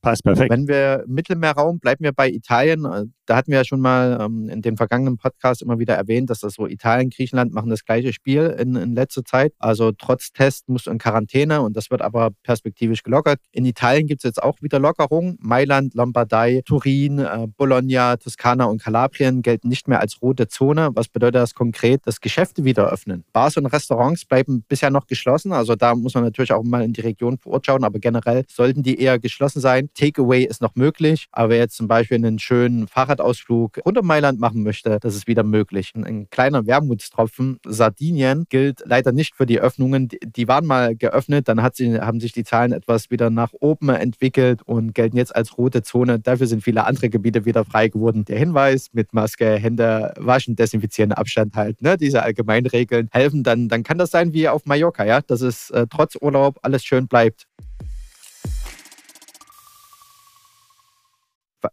Passt 0.00 0.22
perfekt. 0.22 0.50
Wenn 0.50 0.68
wir 0.68 1.04
Mittelmeerraum, 1.08 1.80
bleiben 1.80 2.04
wir 2.04 2.12
bei 2.12 2.30
Italien. 2.30 3.12
Da 3.30 3.36
hatten 3.36 3.52
wir 3.52 3.58
ja 3.58 3.64
schon 3.64 3.80
mal 3.80 4.18
ähm, 4.20 4.48
in 4.48 4.60
den 4.60 4.76
vergangenen 4.76 5.16
Podcasts 5.16 5.62
immer 5.62 5.78
wieder 5.78 5.94
erwähnt, 5.94 6.30
dass 6.30 6.40
das 6.40 6.54
so 6.54 6.66
Italien, 6.66 7.10
Griechenland 7.10 7.52
machen 7.52 7.70
das 7.70 7.84
gleiche 7.84 8.12
Spiel 8.12 8.56
in, 8.58 8.74
in 8.74 8.96
letzter 8.96 9.24
Zeit. 9.24 9.52
Also 9.60 9.92
trotz 9.92 10.32
Test 10.32 10.68
musst 10.68 10.88
du 10.88 10.90
in 10.90 10.98
Quarantäne 10.98 11.60
und 11.60 11.76
das 11.76 11.92
wird 11.92 12.02
aber 12.02 12.30
perspektivisch 12.42 13.04
gelockert. 13.04 13.38
In 13.52 13.64
Italien 13.66 14.08
gibt 14.08 14.24
es 14.24 14.24
jetzt 14.24 14.42
auch 14.42 14.60
wieder 14.62 14.80
Lockerungen. 14.80 15.38
Mailand, 15.40 15.94
Lombardei, 15.94 16.62
Turin, 16.64 17.20
äh, 17.20 17.46
Bologna, 17.56 18.16
Toskana 18.16 18.64
und 18.64 18.82
Kalabrien 18.82 19.42
gelten 19.42 19.68
nicht 19.68 19.86
mehr 19.86 20.00
als 20.00 20.20
rote 20.20 20.48
Zone. 20.48 20.90
Was 20.94 21.06
bedeutet 21.06 21.36
das 21.36 21.54
konkret? 21.54 22.04
Dass 22.06 22.20
Geschäfte 22.20 22.64
wieder 22.64 22.90
öffnen. 22.90 23.22
Bars 23.32 23.56
und 23.56 23.66
Restaurants 23.66 24.24
bleiben 24.24 24.64
bisher 24.66 24.90
noch 24.90 25.06
geschlossen. 25.06 25.52
Also 25.52 25.76
da 25.76 25.94
muss 25.94 26.14
man 26.14 26.24
natürlich 26.24 26.52
auch 26.52 26.64
mal 26.64 26.82
in 26.82 26.94
die 26.94 27.02
Region 27.02 27.38
vor 27.38 27.52
Ort 27.52 27.66
schauen, 27.66 27.84
aber 27.84 28.00
generell 28.00 28.42
sollten 28.48 28.82
die 28.82 29.00
eher 29.00 29.20
geschlossen 29.20 29.60
sein. 29.60 29.88
Takeaway 29.94 30.42
ist 30.42 30.60
noch 30.60 30.74
möglich, 30.74 31.28
aber 31.30 31.54
jetzt 31.54 31.76
zum 31.76 31.86
Beispiel 31.86 32.16
einen 32.16 32.40
schönen 32.40 32.88
Fahrrad 32.88 33.19
Fahrradausflug 33.20 33.80
runter 33.84 34.02
Mailand 34.02 34.40
machen 34.40 34.62
möchte, 34.62 34.98
das 35.00 35.14
ist 35.14 35.26
wieder 35.26 35.42
möglich. 35.42 35.92
Ein 35.94 36.28
kleiner 36.30 36.66
Wermutstropfen. 36.66 37.58
Sardinien 37.66 38.46
gilt 38.48 38.82
leider 38.84 39.12
nicht 39.12 39.36
für 39.36 39.46
die 39.46 39.60
Öffnungen. 39.60 40.08
Die 40.08 40.48
waren 40.48 40.66
mal 40.66 40.96
geöffnet, 40.96 41.48
dann 41.48 41.60
sie, 41.74 42.00
haben 42.00 42.20
sich 42.20 42.32
die 42.32 42.44
Zahlen 42.44 42.72
etwas 42.72 43.10
wieder 43.10 43.30
nach 43.30 43.52
oben 43.60 43.90
entwickelt 43.90 44.62
und 44.64 44.94
gelten 44.94 45.16
jetzt 45.16 45.34
als 45.34 45.58
rote 45.58 45.82
Zone. 45.82 46.18
Dafür 46.18 46.46
sind 46.46 46.62
viele 46.62 46.84
andere 46.86 47.10
Gebiete 47.10 47.44
wieder 47.44 47.64
frei 47.64 47.88
geworden. 47.88 48.24
Der 48.24 48.38
Hinweis 48.38 48.88
mit 48.92 49.12
Maske, 49.12 49.56
Hände 49.56 50.14
waschen, 50.18 50.56
desinfizieren, 50.56 51.12
Abstand 51.12 51.54
halten. 51.54 51.84
Ne? 51.84 51.96
Diese 51.96 52.22
allgemeinen 52.22 52.66
Regeln 52.66 53.08
helfen. 53.12 53.42
Dann, 53.42 53.68
dann 53.68 53.82
kann 53.82 53.98
das 53.98 54.10
sein 54.10 54.32
wie 54.32 54.48
auf 54.48 54.64
Mallorca, 54.64 55.04
ja, 55.04 55.20
dass 55.20 55.42
es 55.42 55.70
äh, 55.70 55.86
trotz 55.90 56.16
Urlaub 56.20 56.58
alles 56.62 56.84
schön 56.84 57.06
bleibt. 57.06 57.46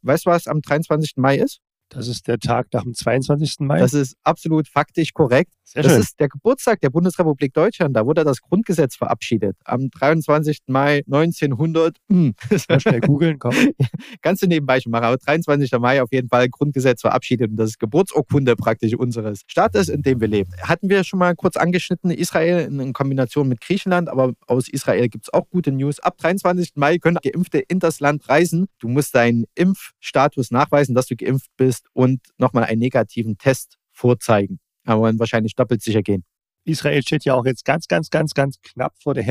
Weißt 0.01 0.25
du, 0.25 0.29
was 0.29 0.47
am 0.47 0.61
23. 0.61 1.13
Mai 1.17 1.37
ist? 1.37 1.59
Das 1.97 2.07
ist 2.07 2.27
der 2.27 2.37
Tag 2.37 2.67
nach 2.73 2.83
dem 2.83 2.93
22. 2.93 3.55
Mai. 3.61 3.79
Das 3.79 3.95
ist 3.95 4.17
absolut 4.21 4.67
faktisch 4.67 5.13
korrekt. 5.13 5.51
Sehr 5.63 5.81
das 5.81 5.93
schön. 5.93 6.01
ist 6.01 6.19
der 6.19 6.29
Geburtstag 6.29 6.79
der 6.81 6.91
Bundesrepublik 6.91 7.55
Deutschland. 7.55 7.95
Da 7.95 8.05
wurde 8.05 8.23
das 8.23 8.39
Grundgesetz 8.39 8.95
verabschiedet. 8.95 9.57
Am 9.65 9.89
23. 9.89 10.59
Mai 10.67 11.01
1900. 11.07 11.97
Hm. 12.07 12.35
Mal 12.69 12.79
schnell 12.79 13.01
googeln, 13.01 13.39
komm. 13.39 13.55
Kannst 14.21 14.43
du 14.43 14.47
nebenbei 14.47 14.79
schon 14.79 14.91
machen. 14.91 15.05
Aber 15.05 15.17
23. 15.17 15.71
Mai 15.79 16.03
auf 16.03 16.11
jeden 16.11 16.29
Fall 16.29 16.49
Grundgesetz 16.49 17.01
verabschiedet. 17.01 17.49
Und 17.49 17.57
das 17.57 17.71
ist 17.71 17.79
Geburtsurkunde 17.79 18.55
praktisch 18.55 18.93
unseres 18.93 19.41
Staates, 19.47 19.89
in 19.89 20.03
dem 20.03 20.21
wir 20.21 20.27
leben. 20.27 20.51
Hatten 20.61 20.89
wir 20.89 21.03
schon 21.03 21.17
mal 21.17 21.35
kurz 21.35 21.57
angeschnitten, 21.57 22.11
Israel 22.11 22.67
in 22.67 22.93
Kombination 22.93 23.47
mit 23.47 23.59
Griechenland. 23.59 24.07
Aber 24.07 24.33
aus 24.45 24.69
Israel 24.69 25.09
gibt 25.09 25.25
es 25.25 25.33
auch 25.33 25.49
gute 25.49 25.71
News. 25.71 25.99
Ab 25.99 26.19
23. 26.19 26.73
Mai 26.75 26.99
können 26.99 27.17
Geimpfte 27.23 27.57
in 27.57 27.79
das 27.79 27.99
Land 27.99 28.29
reisen. 28.29 28.67
Du 28.77 28.87
musst 28.87 29.15
deinen 29.15 29.45
Impfstatus 29.55 30.51
nachweisen, 30.51 30.93
dass 30.93 31.07
du 31.07 31.15
geimpft 31.15 31.49
bist 31.57 31.86
und 31.93 32.21
nochmal 32.37 32.65
einen 32.65 32.79
negativen 32.79 33.37
Test 33.37 33.77
vorzeigen. 33.91 34.59
Aber 34.85 35.01
wahrscheinlich 35.19 35.55
doppelt 35.55 35.81
sicher 35.81 36.01
gehen. 36.01 36.23
Israel 36.63 37.01
steht 37.01 37.23
ja 37.25 37.33
auch 37.33 37.45
jetzt 37.45 37.65
ganz, 37.65 37.87
ganz, 37.87 38.09
ganz, 38.09 38.33
ganz 38.33 38.59
knapp 38.61 38.93
vor 39.01 39.13
der 39.13 39.23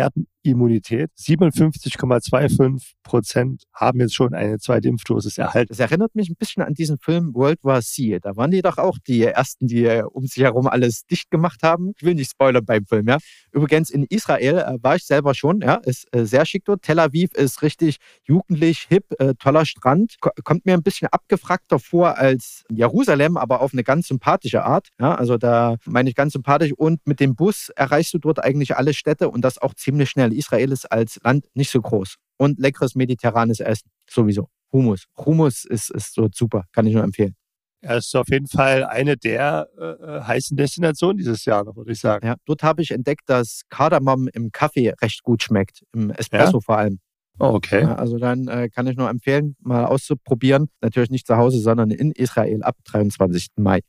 Herdenimmunität. 0.47 1.11
57,25 1.19 2.93
Prozent 3.03 3.65
haben 3.73 4.01
jetzt 4.01 4.15
schon 4.15 4.35
eine 4.35 4.59
zweite 4.59 4.89
Impfdosis 4.89 5.39
erhalten. 5.39 5.69
Das 5.69 5.81
erinnert 5.81 6.15
mich 6.15 6.29
ein 6.29 6.37
bisschen 6.37 6.63
an 6.63 6.75
diesen 6.75 6.99
Film 6.99 7.35
World 7.35 7.59
War 7.63 7.83
C. 7.83 8.19
Da 8.21 8.37
waren 8.37 8.51
die 8.51 8.63
doch 8.63 8.79
auch 8.79 8.99
die 9.07 9.23
Ersten, 9.23 9.67
die 9.67 9.85
äh, 9.85 10.03
um 10.03 10.27
sich 10.27 10.43
herum 10.43 10.67
alles 10.67 11.07
dicht 11.07 11.31
gemacht 11.31 11.63
haben. 11.63 11.93
Ich 11.97 12.05
will 12.05 12.15
nicht 12.15 12.31
spoilern 12.31 12.65
beim 12.65 12.87
Film, 12.87 13.09
ja. 13.09 13.19
Übrigens 13.53 13.91
in 13.91 14.05
Israel 14.05 14.59
äh, 14.59 14.83
war 14.83 14.97
ich 14.97 15.05
selber 15.05 15.35
schon, 15.35 15.61
ja. 15.61 15.77
Ist 15.85 16.07
äh, 16.15 16.25
sehr 16.25 16.45
schick 16.47 16.65
dort. 16.65 16.83
Tel 16.83 16.99
Aviv 16.99 17.33
ist 17.35 17.63
richtig 17.63 17.97
jugendlich, 18.25 18.87
hip, 18.89 19.05
äh, 19.19 19.35
toller 19.35 19.65
Strand. 19.67 20.17
Ko 20.21 20.31
kommt 20.45 20.67
mir 20.67 20.75
ein 20.75 20.83
bisschen 20.83 21.09
abgefragter 21.11 21.79
vor 21.79 22.17
als 22.17 22.65
Jerusalem, 22.71 23.37
aber 23.37 23.61
auf 23.61 23.73
eine 23.73 23.85
ganz 23.85 24.09
sympathische 24.09 24.65
Art. 24.65 24.89
Ja, 25.01 25.15
also 25.15 25.37
da 25.37 25.77
meine 25.87 26.09
ich 26.09 26.15
ganz 26.15 26.33
sympathisch 26.33 26.73
und 26.73 27.07
mit 27.07 27.21
dem 27.21 27.35
Bus 27.35 27.71
erreichst 27.75 28.15
du 28.15 28.19
dort 28.19 28.43
eigentlich 28.43 28.77
alle 28.77 28.95
Städte 28.95 29.29
und 29.29 29.43
das 29.43 29.59
auch 29.59 29.75
ziemlich 29.75 30.11
schnell. 30.11 30.33
Israel 30.37 30.73
ist 30.73 30.91
als 30.91 31.19
Land 31.23 31.47
nicht 31.55 31.71
so 31.71 31.81
groß. 31.81 32.17
Und 32.39 32.59
leckeres 32.59 32.95
mediterranes 32.95 33.61
Essen, 33.61 33.91
sowieso. 34.09 34.49
Hummus. 34.73 35.05
Hummus 35.17 35.65
ist, 35.65 35.91
ist 35.91 36.15
so 36.15 36.29
super, 36.33 36.65
kann 36.73 36.87
ich 36.87 36.95
nur 36.95 37.05
empfehlen. 37.05 37.35
Er 37.81 37.99
ist 37.99 38.15
auf 38.17 38.29
jeden 38.29 38.49
Fall 38.49 38.85
eine 38.85 39.17
der 39.17 39.69
äh, 39.79 40.21
heißen 40.23 40.57
Destinationen 40.57 41.19
dieses 41.19 41.45
Jahr 41.45 41.65
noch, 41.65 41.77
würde 41.77 41.93
ich 41.93 42.01
sagen. 42.01 42.27
Ja, 42.27 42.35
dort 42.45 42.63
habe 42.63 42.83
ich 42.83 42.91
entdeckt, 42.91 43.23
dass 43.27 43.63
Kardamom 43.69 44.29
im 44.29 44.51
Kaffee 44.51 44.93
recht 45.01 45.23
gut 45.23 45.43
schmeckt, 45.43 45.83
im 45.95 46.11
Espresso 46.11 46.57
Ja? 46.59 46.61
vor 46.61 46.79
allem. 46.79 46.99
Oh, 47.39 47.53
okay. 47.53 47.85
Also 47.85 48.19
dann 48.19 48.49
äh, 48.49 48.71
kann 48.71 48.87
ich 48.87 48.97
nur 48.97 49.11
empfehlen, 49.11 49.57
mal 49.61 49.85
auszuprobieren. 49.85 50.69
Natürlich 50.81 51.11
nicht 51.11 51.27
zu 51.27 51.37
Hause, 51.37 51.61
sondern 51.61 51.91
in 51.91 52.11
Israel 52.13 52.63
ab 52.63 52.77
23. 52.85 53.49
Mai. 53.57 53.81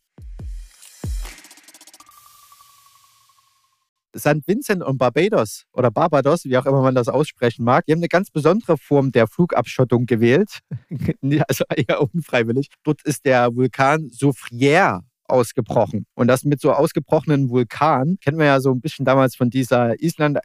St. 4.16 4.48
Vincent 4.48 4.84
und 4.84 4.98
Barbados 4.98 5.64
oder 5.74 5.92
Barbados, 5.92 6.46
wie 6.46 6.58
auch 6.58 6.66
immer 6.66 6.82
man 6.82 6.96
das 6.96 7.08
aussprechen 7.08 7.64
mag, 7.64 7.86
die 7.86 7.92
haben 7.92 8.00
eine 8.00 8.08
ganz 8.08 8.30
besondere 8.30 8.78
Form 8.78 9.12
der 9.12 9.28
Flugabschottung 9.28 10.06
gewählt. 10.06 10.60
also 11.48 11.64
eher 11.76 12.02
unfreiwillig. 12.02 12.70
Dort 12.84 13.02
ist 13.04 13.26
der 13.26 13.56
Vulkan 13.56 14.10
Soufrière 14.10 15.02
ausgebrochen. 15.28 16.06
Und 16.16 16.28
das 16.28 16.44
mit 16.44 16.62
so 16.62 16.72
ausgebrochenen 16.72 17.50
Vulkanen 17.50 18.18
kennen 18.20 18.38
wir 18.38 18.46
ja 18.46 18.60
so 18.60 18.72
ein 18.72 18.82
bisschen 18.82 19.06
damals 19.06 19.36
von 19.36 19.50
dieser 19.50 20.02
Island 20.02 20.40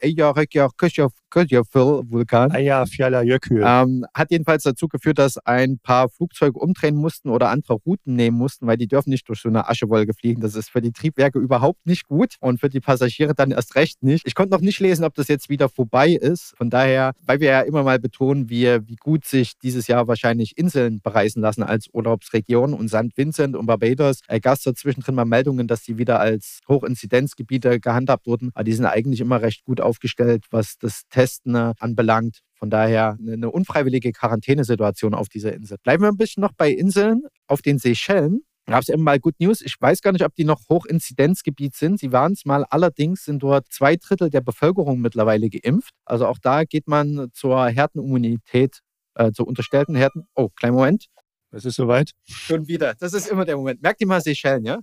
Vulkan. 2.10 2.50
Aya 2.52 2.84
Fiala 2.86 3.22
Jökül. 3.22 3.62
Ähm, 3.64 4.04
hat 4.14 4.30
jedenfalls 4.30 4.62
dazu 4.64 4.88
geführt, 4.88 5.18
dass 5.18 5.38
ein 5.38 5.78
paar 5.78 6.08
Flugzeuge 6.08 6.58
umdrehen 6.58 6.96
mussten 6.96 7.30
oder 7.30 7.48
andere 7.48 7.74
Routen 7.74 8.14
nehmen 8.14 8.36
mussten, 8.36 8.66
weil 8.66 8.76
die 8.76 8.86
dürfen 8.86 9.10
nicht 9.10 9.28
durch 9.28 9.40
so 9.40 9.48
eine 9.48 9.68
Aschewolke 9.68 10.14
fliegen. 10.14 10.40
Das 10.40 10.54
ist 10.54 10.70
für 10.70 10.82
die 10.82 10.92
Triebwerke 10.92 11.38
überhaupt 11.38 11.86
nicht 11.86 12.06
gut 12.06 12.36
und 12.40 12.60
für 12.60 12.68
die 12.68 12.80
Passagiere 12.80 13.34
dann 13.34 13.50
erst 13.50 13.74
recht 13.76 14.02
nicht. 14.02 14.26
Ich 14.26 14.34
konnte 14.34 14.54
noch 14.54 14.60
nicht 14.60 14.80
lesen, 14.80 15.04
ob 15.04 15.14
das 15.14 15.28
jetzt 15.28 15.48
wieder 15.48 15.68
vorbei 15.68 16.10
ist. 16.10 16.54
Von 16.56 16.70
daher, 16.70 17.12
weil 17.24 17.40
wir 17.40 17.50
ja 17.50 17.60
immer 17.62 17.82
mal 17.82 17.98
betonen, 17.98 18.50
wie, 18.50 18.66
wie 18.86 18.96
gut 18.96 19.24
sich 19.24 19.52
dieses 19.62 19.86
Jahr 19.86 20.08
wahrscheinlich 20.08 20.58
Inseln 20.58 21.00
bereisen 21.00 21.40
lassen 21.40 21.62
als 21.62 21.88
Urlaubsregion 21.92 22.74
und 22.74 22.88
St. 22.88 23.16
Vincent 23.16 23.56
und 23.56 23.66
Barbados 23.66 24.20
äh, 24.28 24.40
zwischendrin 24.74 25.14
mal 25.14 25.24
Meldungen, 25.24 25.68
dass 25.68 25.82
die 25.82 25.98
wieder 25.98 26.20
als 26.20 26.60
Hochinzidenzgebiete 26.68 27.80
gehandhabt 27.80 28.26
wurden. 28.26 28.50
Aber 28.54 28.64
die 28.64 28.72
sind 28.72 28.86
eigentlich 28.86 29.20
immer 29.20 29.42
recht 29.42 29.64
gut 29.64 29.80
aufgestellt, 29.80 30.46
was 30.50 30.76
das 30.78 31.02
Testen 31.08 31.54
äh, 31.54 31.72
anbelangt. 31.78 32.40
Von 32.54 32.70
daher 32.70 33.16
eine, 33.20 33.50
unfreiwillige 33.50 34.12
Quarantänesituation 34.12 35.14
auf 35.14 35.28
dieser 35.28 35.52
Insel. 35.52 35.78
Bleiben 35.82 36.04
wir 36.04 36.08
ein 36.08 36.16
bisschen 36.16 36.42
noch 36.42 36.52
bei 36.52 36.70
Inseln. 36.70 37.22
Auf 37.48 37.60
den 37.60 37.78
Seychellen 37.78 38.42
gab 38.66 38.82
es 38.82 38.88
eben 38.88 39.02
mal 39.02 39.18
Good 39.18 39.40
News. 39.40 39.60
Ich 39.62 39.74
weiß 39.80 40.00
gar 40.00 40.12
nicht, 40.12 40.24
ob 40.24 40.34
die 40.34 40.44
noch 40.44 40.60
Hochinzidenzgebiet 40.68 41.74
sind. 41.74 41.98
Sie 41.98 42.12
waren 42.12 42.32
es 42.32 42.44
mal. 42.44 42.64
Allerdings 42.70 43.24
sind 43.24 43.42
dort 43.42 43.66
zwei 43.70 43.96
Drittel 43.96 44.30
der 44.30 44.42
Bevölkerung 44.42 45.00
mittlerweile 45.00 45.50
geimpft. 45.50 45.92
Also 46.04 46.26
auch 46.26 46.38
da 46.38 46.64
geht 46.64 46.86
man 46.86 47.30
zur 47.32 47.66
Herdenimmunität, 47.66 48.80
äh, 49.14 49.32
zur 49.32 49.48
unterstellten 49.48 49.96
Herden. 49.96 50.28
Oh, 50.34 50.48
kleinen 50.48 50.76
Moment. 50.76 51.06
Es 51.52 51.66
ist 51.66 51.76
soweit. 51.76 52.12
Schon 52.26 52.66
wieder. 52.66 52.94
Das 52.94 53.12
ist 53.12 53.28
immer 53.28 53.44
der 53.44 53.56
Moment. 53.56 53.82
Merkt 53.82 54.00
ihr 54.00 54.06
mal 54.06 54.22
Seychellen, 54.22 54.64
ja? 54.64 54.80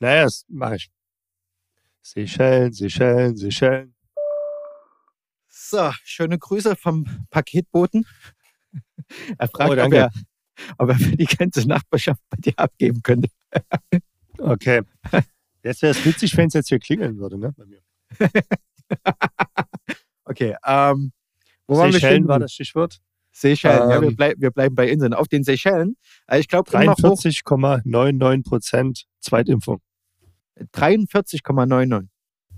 Naja, 0.00 0.24
das 0.24 0.44
mache 0.48 0.76
ich. 0.76 0.90
Seychellen, 2.02 2.72
Seychellen, 2.72 3.36
Seychellen. 3.36 3.94
So, 5.48 5.92
schöne 6.02 6.38
Grüße 6.38 6.76
vom 6.76 7.06
Paketboten. 7.30 8.06
Er 9.38 9.48
fragt, 9.48 9.70
Oh, 9.70 9.84
ob, 9.84 9.92
er, 9.92 10.10
ob 10.78 10.88
er 10.88 10.96
für 10.96 11.16
die 11.16 11.26
ganze 11.26 11.66
Nachbarschaft 11.68 12.20
bei 12.28 12.38
dir 12.40 12.58
abgeben 12.58 13.02
könnte. 13.02 13.28
Okay. 14.36 14.82
Jetzt 15.62 15.82
wäre 15.82 15.92
es 15.92 16.04
witzig, 16.04 16.36
wenn 16.36 16.48
es 16.48 16.54
jetzt 16.54 16.68
hier 16.68 16.80
klingeln 16.80 17.18
würde, 17.18 17.38
ne? 17.38 17.54
Bei 17.56 17.64
mir. 17.66 17.80
Okay, 20.26 20.56
ähm, 20.66 21.12
wo 21.66 21.76
waren 21.76 21.92
wir 21.92 22.00
Seychellen 22.00 22.26
war 22.26 22.40
das 22.40 22.52
Stichwort. 22.54 23.00
Seychellen, 23.34 23.90
ja, 23.90 24.00
wir, 24.00 24.08
Ähm, 24.08 24.16
bleib, 24.16 24.36
wir 24.38 24.50
bleiben 24.52 24.74
bei 24.74 24.88
Inseln. 24.88 25.12
Auf 25.12 25.26
den 25.26 25.42
Seychellen, 25.42 25.96
äh, 26.28 26.38
ich 26.38 26.48
glaube 26.48 26.70
immer 26.72 26.84
noch 26.84 26.98
hoch 26.98 27.20
43,99 27.20 28.44
Prozent 28.44 29.04
Zweitimpfung. 29.20 29.80
43,99. 30.72 32.08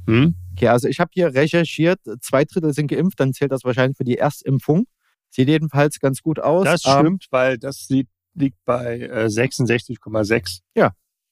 Hm? 0.07 0.35
Okay, 0.53 0.69
also 0.69 0.87
ich 0.87 1.01
habe 1.01 1.11
hier 1.15 1.35
recherchiert, 1.35 2.01
zwei 2.21 2.45
Drittel 2.45 2.75
sind 2.75 2.89
geimpft, 2.89 3.19
dann 3.19 3.33
zählt 3.33 3.53
das 3.53 3.65
wahrscheinlich 3.65 3.97
für 3.97 4.05
die 4.05 4.19
Erstimpfung. 4.19 4.87
Sieht 5.31 5.49
jedenfalls 5.49 5.99
ganz 5.99 6.21
gut 6.23 6.39
aus. 6.39 6.65
Das 6.65 6.85
Ähm, 6.85 6.93
stimmt, 6.93 7.27
weil 7.31 7.59
das 7.59 7.87
sieht, 7.87 8.09
liegt 8.35 8.59
bei 8.65 9.01
äh, 9.01 9.27
66,6. 9.27 10.61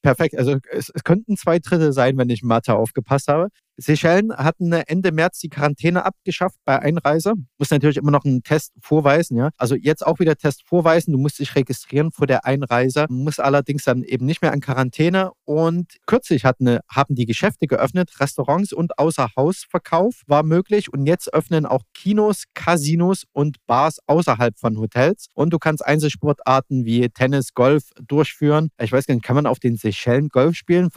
Perfekt. 0.03 0.37
Also 0.37 0.59
es, 0.71 0.91
es 0.91 1.05
könnten 1.05 1.37
zwei 1.37 1.59
Drittel 1.59 1.93
sein, 1.93 2.19
wenn 2.19 2.29
ich 2.29 2.43
Mathe 2.43 2.75
aufgepasst 2.75 3.29
habe. 3.29 3.49
Seychellen 3.77 4.33
hatten 4.37 4.73
Ende 4.73 5.13
März 5.13 5.41
die 5.41 5.49
Quarantäne 5.49 6.05
abgeschafft 6.05 6.59
bei 6.65 6.79
Einreise. 6.79 7.35
Muss 7.59 7.71
natürlich 7.71 7.97
immer 7.97 8.11
noch 8.11 8.25
einen 8.25 8.43
Test 8.43 8.73
vorweisen, 8.81 9.37
ja. 9.37 9.51
Also 9.57 9.75
jetzt 9.75 10.07
auch 10.07 10.21
wieder 10.21 10.37
Test 10.37 10.63
vorweisen. 10.67 11.13
Du 11.13 11.19
musst 11.19 11.39
dich 11.39 11.55
registrieren 11.55 12.13
vor 12.13 12.27
der 12.27 12.45
Einreise, 12.45 13.07
muss 13.09 13.39
allerdings 13.39 13.85
dann 13.85 14.03
eben 14.03 14.27
nicht 14.27 14.43
mehr 14.43 14.53
an 14.53 14.61
Quarantäne. 14.61 15.33
Und 15.45 15.97
kürzlich 16.07 16.45
hatten, 16.45 16.79
haben 16.89 17.15
die 17.15 17.27
Geschäfte 17.27 17.67
geöffnet, 17.67 18.21
Restaurants 18.21 18.73
und 18.73 18.99
Außerhausverkauf 18.99 20.23
war 20.27 20.43
möglich. 20.43 20.93
Und 20.93 21.07
jetzt 21.07 21.33
öffnen 21.35 21.67
auch 21.67 21.83
Kinos, 21.95 22.45
Casinos 22.55 23.25
und 23.33 23.57
Bars 23.67 23.99
außerhalb 24.07 24.59
von 24.59 24.79
Hotels. 24.79 25.27
Und 25.35 25.53
du 25.53 25.59
kannst 25.59 25.85
Einzelsportarten 25.85 26.85
wie 26.85 27.09
Tennis, 27.09 27.55
Golf 27.55 27.91
durchführen. 28.07 28.71
Ich 28.81 28.93
weiß 28.93 29.07
gar 29.07 29.15
nicht, 29.15 29.25
kann 29.25 29.37
man 29.37 29.47
auf 29.47 29.59
den 29.59 29.77
Seychellen 29.77 30.29
Golf 30.29 30.55
spielen? 30.57 30.91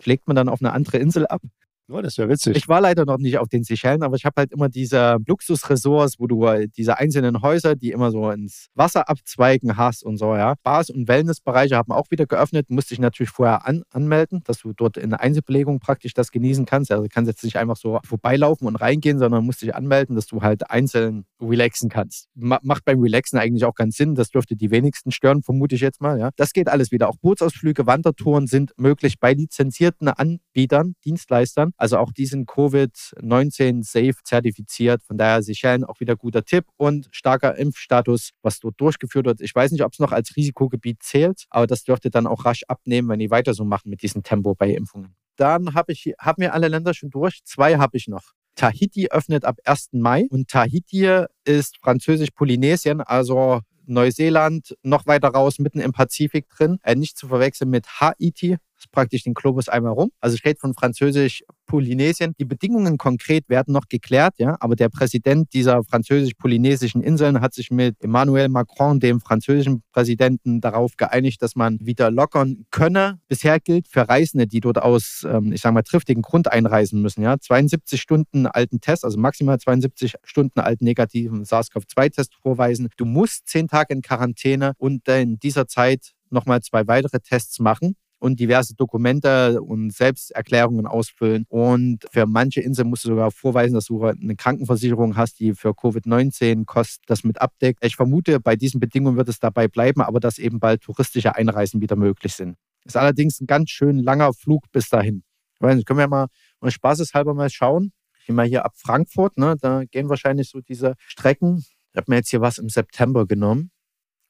Schlägt 0.00 0.26
man 0.26 0.36
dann 0.36 0.48
auf 0.48 0.60
eine 0.60 0.72
andere 0.72 0.98
Insel 0.98 1.26
ab? 1.26 1.42
Oh, 1.88 2.00
das 2.00 2.16
wäre 2.16 2.28
witzig. 2.28 2.56
Ich 2.56 2.68
war 2.68 2.80
leider 2.80 3.04
noch 3.04 3.18
nicht 3.18 3.38
auf 3.38 3.48
den 3.48 3.64
Seychellen, 3.64 4.02
aber 4.02 4.16
ich 4.16 4.24
habe 4.24 4.34
halt 4.38 4.52
immer 4.52 4.68
diese 4.68 5.18
Luxusresorts, 5.26 6.18
wo 6.18 6.26
du 6.26 6.46
äh, 6.46 6.68
diese 6.68 6.98
einzelnen 6.98 7.42
Häuser, 7.42 7.74
die 7.74 7.90
immer 7.90 8.10
so 8.10 8.30
ins 8.30 8.68
Wasser 8.74 9.08
abzweigen 9.08 9.76
hast 9.76 10.04
und 10.04 10.16
so, 10.16 10.34
ja. 10.36 10.54
Bars- 10.62 10.90
und 10.90 11.08
Wellnessbereiche 11.08 11.76
haben 11.76 11.92
auch 11.92 12.10
wieder 12.10 12.26
geöffnet. 12.26 12.70
Musste 12.70 12.94
ich 12.94 13.00
natürlich 13.00 13.30
vorher 13.30 13.66
an 13.66 13.82
anmelden, 13.90 14.42
dass 14.44 14.58
du 14.58 14.72
dort 14.72 14.96
in 14.96 15.12
Einzelbelegung 15.12 15.80
praktisch 15.80 16.14
das 16.14 16.30
genießen 16.30 16.66
kannst. 16.66 16.92
Also 16.92 17.02
du 17.02 17.08
kannst 17.08 17.28
jetzt 17.28 17.44
nicht 17.44 17.56
einfach 17.56 17.76
so 17.76 17.98
vorbeilaufen 18.04 18.68
und 18.68 18.76
reingehen, 18.76 19.18
sondern 19.18 19.44
musst 19.44 19.62
dich 19.62 19.74
anmelden, 19.74 20.14
dass 20.14 20.26
du 20.26 20.40
halt 20.40 20.70
einzeln 20.70 21.24
relaxen 21.40 21.90
kannst. 21.90 22.28
Macht 22.34 22.84
beim 22.84 23.00
Relaxen 23.00 23.38
eigentlich 23.38 23.64
auch 23.64 23.74
ganz 23.74 23.96
Sinn. 23.96 24.14
Das 24.14 24.30
dürfte 24.30 24.56
die 24.56 24.70
wenigsten 24.70 25.10
stören, 25.10 25.42
vermute 25.42 25.74
ich 25.74 25.80
jetzt 25.80 26.00
mal, 26.00 26.18
ja. 26.18 26.30
Das 26.36 26.52
geht 26.52 26.68
alles 26.68 26.92
wieder. 26.92 27.08
Auch 27.08 27.16
Bootsausflüge, 27.16 27.86
Wandertouren 27.86 28.46
sind 28.46 28.72
möglich 28.78 29.18
bei 29.18 29.34
lizenzierten 29.34 30.08
Anbietern, 30.08 30.94
Dienstleistern. 31.04 31.71
Also 31.76 31.98
auch 31.98 32.12
die 32.12 32.26
sind 32.26 32.48
Covid-19 32.48 33.82
safe 33.82 34.22
zertifiziert. 34.24 35.02
Von 35.02 35.18
daher 35.18 35.42
Seychellen 35.42 35.84
auch 35.84 36.00
wieder 36.00 36.16
guter 36.16 36.44
Tipp 36.44 36.66
und 36.76 37.08
starker 37.12 37.56
Impfstatus, 37.56 38.30
was 38.42 38.60
dort 38.60 38.80
durchgeführt 38.80 39.26
wird. 39.26 39.40
Ich 39.40 39.54
weiß 39.54 39.72
nicht, 39.72 39.84
ob 39.84 39.92
es 39.92 39.98
noch 39.98 40.12
als 40.12 40.36
Risikogebiet 40.36 41.02
zählt, 41.02 41.46
aber 41.50 41.66
das 41.66 41.84
dürfte 41.84 42.10
dann 42.10 42.26
auch 42.26 42.44
rasch 42.44 42.62
abnehmen, 42.68 43.08
wenn 43.08 43.18
die 43.18 43.30
weiter 43.30 43.54
so 43.54 43.64
machen 43.64 43.90
mit 43.90 44.02
diesem 44.02 44.22
Tempo 44.22 44.54
bei 44.54 44.70
Impfungen. 44.70 45.14
Dann 45.36 45.74
habe 45.74 45.92
ich, 45.92 46.12
haben 46.18 46.42
wir 46.42 46.54
alle 46.54 46.68
Länder 46.68 46.94
schon 46.94 47.10
durch. 47.10 47.42
Zwei 47.44 47.78
habe 47.78 47.96
ich 47.96 48.08
noch. 48.08 48.32
Tahiti 48.54 49.08
öffnet 49.08 49.44
ab 49.44 49.58
1. 49.64 49.90
Mai 49.92 50.26
und 50.30 50.48
Tahiti 50.48 51.24
ist 51.44 51.78
französisch-Polynesien, 51.78 53.00
also 53.00 53.60
Neuseeland 53.86 54.76
noch 54.82 55.06
weiter 55.06 55.28
raus, 55.28 55.58
mitten 55.58 55.80
im 55.80 55.92
Pazifik 55.92 56.48
drin. 56.48 56.78
Äh, 56.82 56.94
nicht 56.94 57.16
zu 57.16 57.28
verwechseln 57.28 57.70
mit 57.70 57.86
Haiti, 58.00 58.56
praktisch 58.90 59.24
den 59.24 59.34
Globus 59.34 59.68
einmal 59.68 59.92
rum. 59.92 60.10
Also 60.20 60.36
steht 60.36 60.60
von 60.60 60.74
Französisch 60.74 61.42
Polynesien. 61.72 62.34
Die 62.38 62.44
Bedingungen 62.44 62.98
konkret 62.98 63.48
werden 63.48 63.72
noch 63.72 63.88
geklärt, 63.88 64.34
ja, 64.36 64.58
aber 64.60 64.76
der 64.76 64.90
Präsident 64.90 65.54
dieser 65.54 65.82
französisch-polynesischen 65.84 67.02
Inseln 67.02 67.40
hat 67.40 67.54
sich 67.54 67.70
mit 67.70 67.96
Emmanuel 68.02 68.50
Macron, 68.50 69.00
dem 69.00 69.22
französischen 69.22 69.82
Präsidenten, 69.90 70.60
darauf 70.60 70.98
geeinigt, 70.98 71.40
dass 71.40 71.56
man 71.56 71.78
wieder 71.80 72.10
lockern 72.10 72.66
könne. 72.70 73.20
Bisher 73.26 73.58
gilt 73.58 73.88
für 73.88 74.06
Reisende, 74.06 74.46
die 74.46 74.60
dort 74.60 74.82
aus, 74.82 75.26
ähm, 75.26 75.52
ich 75.52 75.62
sage 75.62 75.72
mal, 75.72 75.82
triftigen 75.82 76.20
Grund 76.20 76.52
einreisen 76.52 77.00
müssen, 77.00 77.22
ja, 77.22 77.38
72 77.38 77.98
Stunden 77.98 78.46
alten 78.46 78.82
Test, 78.82 79.02
also 79.06 79.18
maximal 79.18 79.58
72 79.58 80.16
Stunden 80.24 80.60
alten 80.60 80.84
negativen 80.84 81.44
SARS-CoV-2-Test 81.44 82.34
vorweisen. 82.42 82.90
Du 82.98 83.06
musst 83.06 83.48
zehn 83.48 83.66
Tage 83.66 83.94
in 83.94 84.02
Quarantäne 84.02 84.74
und 84.76 85.08
in 85.08 85.38
dieser 85.38 85.66
Zeit 85.66 86.12
nochmal 86.28 86.60
zwei 86.60 86.86
weitere 86.86 87.20
Tests 87.20 87.60
machen 87.60 87.96
und 88.22 88.38
diverse 88.38 88.74
Dokumente 88.76 89.60
und 89.60 89.92
Selbsterklärungen 89.92 90.86
ausfüllen. 90.86 91.44
Und 91.48 92.06
für 92.12 92.24
manche 92.24 92.60
Inseln 92.60 92.88
musst 92.88 93.04
du 93.04 93.08
sogar 93.08 93.32
vorweisen, 93.32 93.74
dass 93.74 93.86
du 93.86 94.04
eine 94.04 94.36
Krankenversicherung 94.36 95.16
hast, 95.16 95.40
die 95.40 95.54
für 95.54 95.70
Covid-19 95.70 96.64
kostet, 96.64 97.02
das 97.08 97.24
mit 97.24 97.40
abdeckt. 97.40 97.84
Ich 97.84 97.96
vermute, 97.96 98.38
bei 98.38 98.54
diesen 98.54 98.78
Bedingungen 98.78 99.16
wird 99.16 99.28
es 99.28 99.40
dabei 99.40 99.66
bleiben, 99.66 100.02
aber 100.02 100.20
dass 100.20 100.38
eben 100.38 100.60
bald 100.60 100.82
touristische 100.82 101.34
Einreisen 101.34 101.80
wieder 101.80 101.96
möglich 101.96 102.34
sind. 102.34 102.56
Ist 102.84 102.96
allerdings 102.96 103.40
ein 103.40 103.48
ganz 103.48 103.70
schön 103.70 103.98
langer 103.98 104.32
Flug 104.32 104.70
bis 104.70 104.88
dahin. 104.88 105.24
Weiß 105.58 105.84
können 105.84 105.98
wir 105.98 106.08
mal 106.08 106.28
spaßeshalber 106.64 107.34
mal 107.34 107.50
schauen. 107.50 107.92
Ich 108.20 108.26
gehe 108.26 108.36
mal 108.36 108.46
hier 108.46 108.64
ab 108.64 108.74
Frankfurt, 108.76 109.36
ne? 109.36 109.56
da 109.60 109.82
gehen 109.84 110.08
wahrscheinlich 110.08 110.48
so 110.48 110.60
diese 110.60 110.94
Strecken. 111.08 111.64
Ich 111.92 111.96
habe 111.96 112.04
mir 112.06 112.16
jetzt 112.16 112.30
hier 112.30 112.40
was 112.40 112.58
im 112.58 112.68
September 112.68 113.26
genommen. 113.26 113.72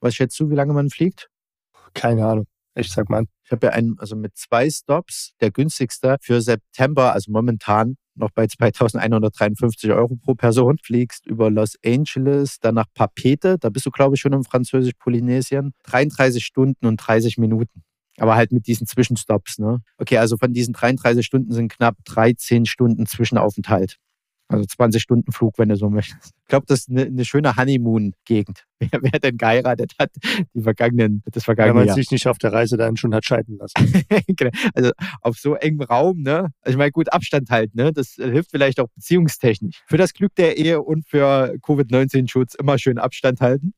Was 0.01 0.15
schätzt 0.15 0.41
du, 0.41 0.49
wie 0.49 0.55
lange 0.55 0.73
man 0.73 0.89
fliegt? 0.89 1.29
Keine 1.93 2.27
Ahnung. 2.27 2.47
Ich 2.75 2.91
sag 2.91 3.11
mal. 3.11 3.25
Ich 3.45 3.53
habe 3.53 3.67
ja 3.67 3.73
einen, 3.73 3.99
also 3.99 4.17
mit 4.17 4.37
zwei 4.37 4.71
Stops, 4.71 5.33
der 5.41 5.51
günstigste 5.51 6.17
für 6.21 6.41
September, 6.41 7.13
also 7.13 7.31
momentan 7.31 7.97
noch 8.15 8.31
bei 8.31 8.47
2153 8.47 9.91
Euro 9.91 10.17
pro 10.17 10.35
Person, 10.35 10.79
fliegst 10.79 11.27
über 11.27 11.51
Los 11.51 11.77
Angeles, 11.85 12.59
dann 12.61 12.75
nach 12.75 12.87
Papete, 12.95 13.59
da 13.59 13.69
bist 13.71 13.87
du, 13.87 13.91
glaube 13.91 14.15
ich, 14.15 14.21
schon 14.21 14.33
im 14.33 14.45
Französisch-Polynesien, 14.45 15.73
33 15.85 16.45
Stunden 16.45 16.87
und 16.87 16.97
30 16.97 17.39
Minuten. 17.39 17.83
Aber 18.19 18.37
halt 18.37 18.53
mit 18.53 18.67
diesen 18.67 18.87
Zwischenstops, 18.87 19.59
ne? 19.59 19.81
Okay, 19.97 20.19
also 20.19 20.37
von 20.37 20.53
diesen 20.53 20.75
33 20.75 21.25
Stunden 21.25 21.53
sind 21.53 21.73
knapp 21.73 21.97
13 22.05 22.67
Stunden 22.67 23.07
Zwischenaufenthalt. 23.07 23.97
Also 24.53 24.65
20 24.67 25.03
Stunden 25.03 25.33
Flug, 25.33 25.59
wenn 25.59 25.69
du 25.69 25.77
so 25.77 25.91
möchtest. 25.91 26.33
Ich 26.43 26.49
glaube, 26.49 26.67
das 26.67 26.81
ist 26.81 26.91
eine, 26.91 27.03
eine 27.03 27.25
schöne 27.25 27.57
Honeymoon-Gegend. 27.57 28.65
Wer, 28.83 29.01
wer, 29.01 29.21
denn 29.21 29.37
geheiratet 29.37 29.93
hat, 30.01 30.11
die 30.55 30.61
vergangenen, 30.61 31.23
das 31.31 31.45
vergangene 31.45 31.75
Wenn 31.75 31.81
man 31.83 31.87
Jahr. 31.87 31.95
sich 31.95 32.11
nicht 32.11 32.27
auf 32.27 32.39
der 32.39 32.53
Reise 32.53 32.77
dann 32.77 32.97
schon 32.97 33.15
hat 33.15 33.25
scheiden 33.25 33.57
lassen. 33.57 33.75
genau. 34.27 34.51
Also 34.75 34.91
auf 35.21 35.37
so 35.39 35.55
engem 35.55 35.83
Raum, 35.83 36.23
ne? 36.23 36.49
Also 36.63 36.75
ich 36.75 36.77
meine, 36.77 36.91
gut, 36.91 37.13
Abstand 37.13 37.49
halten, 37.51 37.77
ne? 37.77 37.93
Das 37.93 38.15
hilft 38.15 38.51
vielleicht 38.51 38.81
auch 38.81 38.89
beziehungstechnisch. 38.97 39.85
Für 39.87 39.99
das 39.99 40.15
Glück 40.15 40.35
der 40.35 40.57
Ehe 40.59 40.83
und 40.83 41.09
für 41.09 41.55
Covid-19-Schutz 41.63 42.57
immer 42.57 42.77
schön 42.77 42.99
Abstand 42.99 43.41
halten. 43.41 43.73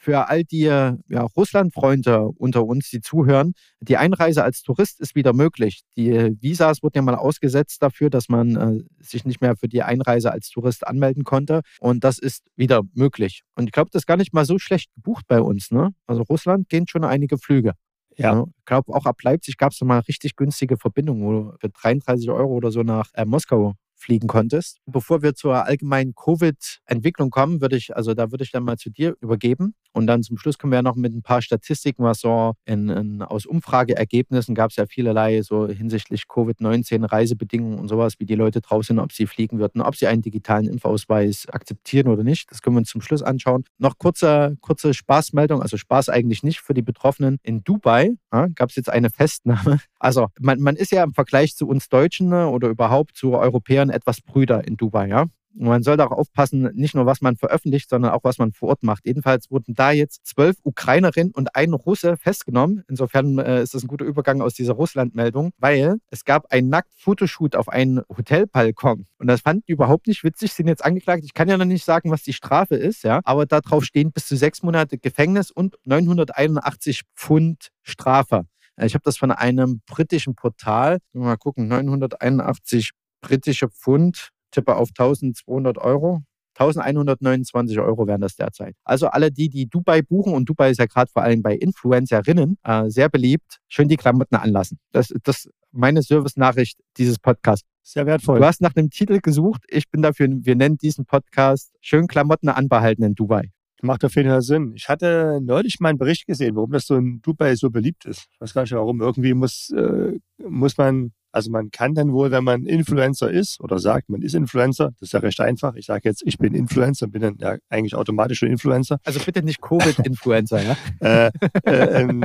Für 0.00 0.28
all 0.28 0.44
die 0.44 0.62
ja, 0.62 0.96
Russland-Freunde 1.36 2.22
unter 2.22 2.64
uns, 2.64 2.88
die 2.88 3.02
zuhören, 3.02 3.52
die 3.80 3.98
Einreise 3.98 4.42
als 4.42 4.62
Tourist 4.62 4.98
ist 4.98 5.14
wieder 5.14 5.34
möglich. 5.34 5.82
Die 5.94 6.10
Visas 6.40 6.82
wurden 6.82 6.96
ja 6.96 7.02
mal 7.02 7.16
ausgesetzt 7.16 7.82
dafür, 7.82 8.08
dass 8.08 8.30
man 8.30 8.56
äh, 8.56 9.04
sich 9.04 9.26
nicht 9.26 9.42
mehr 9.42 9.56
für 9.56 9.68
die 9.68 9.82
Einreise 9.82 10.32
als 10.32 10.48
Tourist 10.48 10.86
anmelden 10.86 11.24
konnte. 11.24 11.60
Und 11.80 12.02
das 12.02 12.18
ist 12.18 12.46
wieder 12.56 12.80
möglich. 12.94 13.42
Und 13.54 13.66
ich 13.66 13.72
glaube, 13.72 13.90
das 13.92 14.02
ist 14.02 14.06
gar 14.06 14.16
nicht 14.16 14.32
mal 14.32 14.46
so 14.46 14.58
schlecht 14.58 14.90
gebucht 14.94 15.26
bei 15.28 15.42
uns. 15.42 15.70
Ne? 15.70 15.90
Also 16.06 16.22
Russland 16.22 16.70
gehen 16.70 16.88
schon 16.88 17.04
einige 17.04 17.36
Flüge. 17.36 17.74
Ja. 18.16 18.46
Ich 18.58 18.64
glaube, 18.64 18.94
auch 18.94 19.04
ab 19.04 19.22
Leipzig 19.22 19.58
gab 19.58 19.72
es 19.72 19.80
mal 19.82 19.98
richtig 20.00 20.34
günstige 20.34 20.78
Verbindungen, 20.78 21.22
wo 21.22 21.32
du 21.32 21.56
für 21.58 21.68
33 21.68 22.30
Euro 22.30 22.54
oder 22.54 22.70
so 22.70 22.82
nach 22.82 23.10
äh, 23.12 23.26
Moskau 23.26 23.74
fliegen 24.00 24.26
konntest. 24.26 24.78
Bevor 24.86 25.22
wir 25.22 25.34
zur 25.34 25.66
allgemeinen 25.66 26.14
Covid-Entwicklung 26.14 27.30
kommen, 27.30 27.60
würde 27.60 27.76
ich, 27.76 27.94
also 27.96 28.14
da 28.14 28.30
würde 28.30 28.44
ich 28.44 28.50
dann 28.50 28.64
mal 28.64 28.76
zu 28.76 28.90
dir 28.90 29.16
übergeben. 29.20 29.74
Und 29.92 30.06
dann 30.06 30.22
zum 30.22 30.38
Schluss 30.38 30.58
kommen 30.58 30.72
wir 30.72 30.82
noch 30.82 30.94
mit 30.94 31.12
ein 31.12 31.22
paar 31.22 31.42
Statistiken, 31.42 32.04
was 32.04 32.20
so 32.20 32.54
in, 32.64 32.88
in, 32.88 33.22
aus 33.22 33.44
Umfrageergebnissen 33.46 34.54
gab 34.54 34.70
es 34.70 34.76
ja 34.76 34.86
vielerlei 34.86 35.42
so 35.42 35.68
hinsichtlich 35.68 36.24
Covid-19, 36.28 37.10
Reisebedingungen 37.10 37.78
und 37.78 37.88
sowas, 37.88 38.14
wie 38.18 38.26
die 38.26 38.36
Leute 38.36 38.60
drauf 38.60 38.84
sind, 38.84 38.98
ob 39.00 39.12
sie 39.12 39.26
fliegen 39.26 39.58
würden, 39.58 39.80
ob 39.80 39.96
sie 39.96 40.06
einen 40.06 40.22
digitalen 40.22 40.68
Impfausweis 40.68 41.48
akzeptieren 41.48 42.08
oder 42.08 42.22
nicht. 42.22 42.50
Das 42.50 42.62
können 42.62 42.76
wir 42.76 42.80
uns 42.80 42.90
zum 42.90 43.00
Schluss 43.00 43.22
anschauen. 43.22 43.64
Noch 43.78 43.98
kurze, 43.98 44.56
kurze 44.60 44.94
Spaßmeldung, 44.94 45.60
also 45.60 45.76
Spaß 45.76 46.08
eigentlich 46.08 46.42
nicht 46.42 46.60
für 46.60 46.74
die 46.74 46.82
Betroffenen. 46.82 47.38
In 47.42 47.64
Dubai 47.64 48.14
ja, 48.32 48.46
gab 48.54 48.70
es 48.70 48.76
jetzt 48.76 48.90
eine 48.90 49.10
Festnahme. 49.10 49.80
Also 50.00 50.28
man, 50.40 50.60
man 50.60 50.76
ist 50.76 50.90
ja 50.90 51.04
im 51.04 51.14
Vergleich 51.14 51.54
zu 51.54 51.68
uns 51.68 51.88
Deutschen 51.88 52.30
ne, 52.30 52.48
oder 52.48 52.68
überhaupt 52.68 53.16
zu 53.16 53.34
Europäern 53.34 53.90
etwas 53.90 54.20
Brüder 54.20 54.66
in 54.66 54.76
Dubai, 54.76 55.06
ja. 55.06 55.26
Und 55.58 55.66
man 55.66 55.82
soll 55.82 56.00
auch 56.00 56.12
aufpassen, 56.12 56.70
nicht 56.74 56.94
nur 56.94 57.06
was 57.06 57.20
man 57.20 57.36
veröffentlicht, 57.36 57.90
sondern 57.90 58.12
auch 58.12 58.22
was 58.22 58.38
man 58.38 58.52
vor 58.52 58.68
Ort 58.68 58.82
macht. 58.82 59.04
Jedenfalls 59.04 59.50
wurden 59.50 59.74
da 59.74 59.90
jetzt 59.90 60.24
zwölf 60.24 60.56
Ukrainerinnen 60.62 61.32
und 61.32 61.56
ein 61.56 61.72
Russe 61.72 62.16
festgenommen. 62.16 62.84
Insofern 62.88 63.38
äh, 63.38 63.62
ist 63.62 63.74
das 63.74 63.82
ein 63.82 63.88
guter 63.88 64.04
Übergang 64.04 64.42
aus 64.42 64.54
dieser 64.54 64.74
Russland-Meldung, 64.74 65.50
weil 65.58 65.96
es 66.10 66.24
gab 66.24 66.52
einen 66.52 66.68
Nackt-Fotoshoot 66.68 67.56
auf 67.56 67.68
einen 67.68 68.00
Hotelbalkon. 68.08 69.06
Und 69.18 69.26
das 69.26 69.40
fanden 69.40 69.64
die 69.66 69.72
überhaupt 69.72 70.06
nicht 70.06 70.22
witzig, 70.22 70.52
sind 70.52 70.68
jetzt 70.68 70.84
angeklagt. 70.84 71.24
Ich 71.24 71.34
kann 71.34 71.48
ja 71.48 71.56
noch 71.56 71.64
nicht 71.64 71.84
sagen, 71.84 72.10
was 72.12 72.22
die 72.22 72.32
Strafe 72.32 72.76
ist, 72.76 73.02
ja, 73.02 73.20
aber 73.24 73.44
darauf 73.44 73.84
stehen 73.84 74.12
bis 74.12 74.28
zu 74.28 74.36
sechs 74.36 74.62
Monate 74.62 74.98
Gefängnis 74.98 75.50
und 75.50 75.76
981 75.84 77.02
Pfund 77.16 77.70
Strafe. 77.82 78.44
Äh, 78.80 78.86
ich 78.86 78.94
habe 78.94 79.02
das 79.04 79.18
von 79.18 79.30
einem 79.30 79.80
britischen 79.86 80.34
Portal. 80.34 80.98
Mal 81.12 81.36
gucken, 81.36 81.68
981 81.68 82.90
britische 83.20 83.68
Pfund 83.68 84.30
tippe 84.50 84.76
auf 84.76 84.88
1200 84.88 85.78
Euro. 85.78 86.22
1129 86.58 87.78
Euro 87.78 88.06
wären 88.06 88.20
das 88.20 88.36
derzeit. 88.36 88.74
Also 88.84 89.06
alle 89.06 89.30
die, 89.30 89.48
die 89.48 89.66
Dubai 89.66 90.02
buchen, 90.02 90.34
und 90.34 90.46
Dubai 90.48 90.70
ist 90.70 90.78
ja 90.78 90.86
gerade 90.86 91.10
vor 91.10 91.22
allem 91.22 91.42
bei 91.42 91.54
Influencerinnen 91.54 92.58
äh, 92.64 92.90
sehr 92.90 93.08
beliebt, 93.08 93.60
schön 93.68 93.88
die 93.88 93.96
Klamotten 93.96 94.36
anlassen. 94.36 94.78
Das 94.92 95.10
ist 95.10 95.50
meine 95.72 96.02
Service-Nachricht 96.02 96.78
dieses 96.98 97.18
Podcasts. 97.18 97.66
Sehr 97.82 98.04
wertvoll. 98.04 98.40
Du 98.40 98.44
hast 98.44 98.60
nach 98.60 98.76
einem 98.76 98.90
Titel 98.90 99.20
gesucht. 99.20 99.62
Ich 99.68 99.88
bin 99.90 100.02
dafür, 100.02 100.28
wir 100.28 100.54
nennen 100.54 100.76
diesen 100.76 101.06
Podcast 101.06 101.72
Schön 101.80 102.08
Klamotten 102.08 102.50
anbehalten 102.50 103.04
in 103.04 103.14
Dubai. 103.14 103.50
Macht 103.82 104.04
auf 104.04 104.14
jeden 104.14 104.28
Fall 104.28 104.42
Sinn. 104.42 104.72
Ich 104.74 104.88
hatte 104.88 105.40
neulich 105.42 105.80
mal 105.80 105.90
einen 105.90 105.98
Bericht 105.98 106.26
gesehen, 106.26 106.56
warum 106.56 106.72
das 106.72 106.86
so 106.86 106.96
in 106.96 107.20
Dubai 107.22 107.54
so 107.56 107.70
beliebt 107.70 108.04
ist. 108.04 108.26
Ich 108.32 108.40
weiß 108.40 108.54
gar 108.54 108.62
nicht 108.62 108.72
warum. 108.72 109.00
Irgendwie 109.00 109.34
muss, 109.34 109.70
äh, 109.70 110.18
muss 110.38 110.76
man 110.76 111.12
also 111.32 111.50
man 111.50 111.70
kann 111.70 111.94
dann 111.94 112.12
wohl, 112.12 112.30
wenn 112.30 112.44
man 112.44 112.66
Influencer 112.66 113.30
ist 113.30 113.60
oder 113.60 113.78
sagt, 113.78 114.08
man 114.08 114.22
ist 114.22 114.34
Influencer, 114.34 114.90
das 114.98 115.08
ist 115.08 115.12
ja 115.12 115.20
recht 115.20 115.40
einfach. 115.40 115.74
Ich 115.76 115.86
sage 115.86 116.08
jetzt, 116.08 116.22
ich 116.26 116.38
bin 116.38 116.54
Influencer, 116.54 117.06
bin 117.06 117.22
dann 117.22 117.36
ja 117.38 117.56
eigentlich 117.68 117.94
automatisch 117.94 118.38
schon 118.38 118.48
Influencer. 118.48 118.98
Also 119.04 119.20
bitte 119.24 119.42
nicht 119.42 119.60
Covid-Influencer, 119.60 120.62
ja? 120.62 120.76
äh, 121.00 121.30
äh, 121.64 122.02
ähm, 122.02 122.24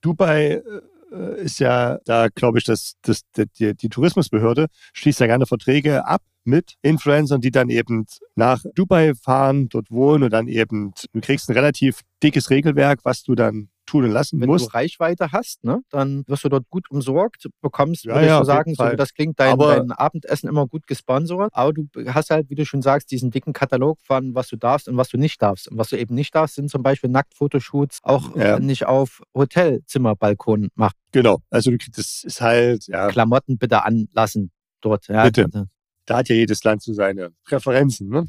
Dubai 0.00 0.52
äh, 0.52 0.62
ist 1.10 1.58
ja 1.60 1.98
da, 2.04 2.28
glaube 2.28 2.58
ich, 2.58 2.64
das, 2.64 2.94
das, 3.02 3.22
die, 3.58 3.74
die 3.74 3.88
Tourismusbehörde 3.88 4.66
schließt 4.92 5.20
ja 5.20 5.26
gerne 5.26 5.46
Verträge 5.46 6.06
ab 6.06 6.22
mit 6.44 6.74
Influencern, 6.82 7.40
die 7.40 7.50
dann 7.50 7.68
eben 7.68 8.06
nach 8.34 8.62
Dubai 8.74 9.14
fahren, 9.14 9.68
dort 9.68 9.90
wohnen 9.90 10.24
und 10.24 10.32
dann 10.32 10.48
eben, 10.48 10.92
du 11.12 11.20
kriegst 11.20 11.48
ein 11.48 11.54
relativ 11.54 12.00
dickes 12.22 12.50
Regelwerk, 12.50 13.00
was 13.04 13.22
du 13.22 13.34
dann 13.34 13.68
tun 13.88 14.10
lassen 14.10 14.40
Wenn 14.40 14.48
du 14.48 14.64
Reichweite 14.64 15.32
hast, 15.32 15.64
ne, 15.64 15.80
dann 15.90 16.24
wirst 16.26 16.44
du 16.44 16.48
dort 16.48 16.68
gut 16.68 16.90
umsorgt, 16.90 17.48
bekommst, 17.62 18.04
Ja, 18.04 18.14
würde 18.14 18.26
ich 18.26 18.30
ja, 18.30 18.38
so 18.38 18.44
sagen, 18.44 18.74
so 18.74 18.84
das 18.96 19.14
klingt, 19.14 19.40
dein, 19.40 19.58
dein 19.58 19.92
Abendessen 19.92 20.48
immer 20.48 20.66
gut 20.66 20.86
gesponsert. 20.86 21.50
Aber 21.52 21.72
du 21.72 21.86
hast 22.12 22.30
halt, 22.30 22.50
wie 22.50 22.54
du 22.54 22.66
schon 22.66 22.82
sagst, 22.82 23.10
diesen 23.10 23.30
dicken 23.30 23.52
Katalog 23.52 23.98
von, 24.02 24.34
was 24.34 24.48
du 24.48 24.56
darfst 24.56 24.88
und 24.88 24.96
was 24.96 25.08
du 25.08 25.16
nicht 25.16 25.40
darfst. 25.40 25.68
Und 25.68 25.78
was 25.78 25.88
du 25.88 25.98
eben 25.98 26.14
nicht 26.14 26.34
darfst, 26.34 26.56
sind 26.56 26.70
zum 26.70 26.82
Beispiel 26.82 27.10
Nacktfotoshoots 27.10 28.00
auch 28.02 28.36
Ja. 28.36 28.56
äh, 28.56 28.60
nicht 28.60 28.86
auf 28.86 29.22
Hotelzimmerbalkonen 29.34 30.70
machen. 30.74 30.94
Genau. 31.12 31.38
Also 31.50 31.70
du 31.70 31.78
kriegst, 31.78 31.98
das 31.98 32.22
ist 32.24 32.40
halt, 32.40 32.86
ja, 32.88 33.08
Klamotten 33.08 33.58
bitte 33.58 33.84
anlassen 33.84 34.50
dort. 34.80 35.08
Ja, 35.08 35.24
Bitte. 35.24 35.44
Also, 35.46 35.64
da 36.06 36.18
hat 36.18 36.28
ja 36.28 36.34
jedes 36.36 36.62
Land 36.64 36.82
so 36.82 36.92
seine 36.92 37.32
Präferenzen. 37.44 38.08
Ne? 38.08 38.26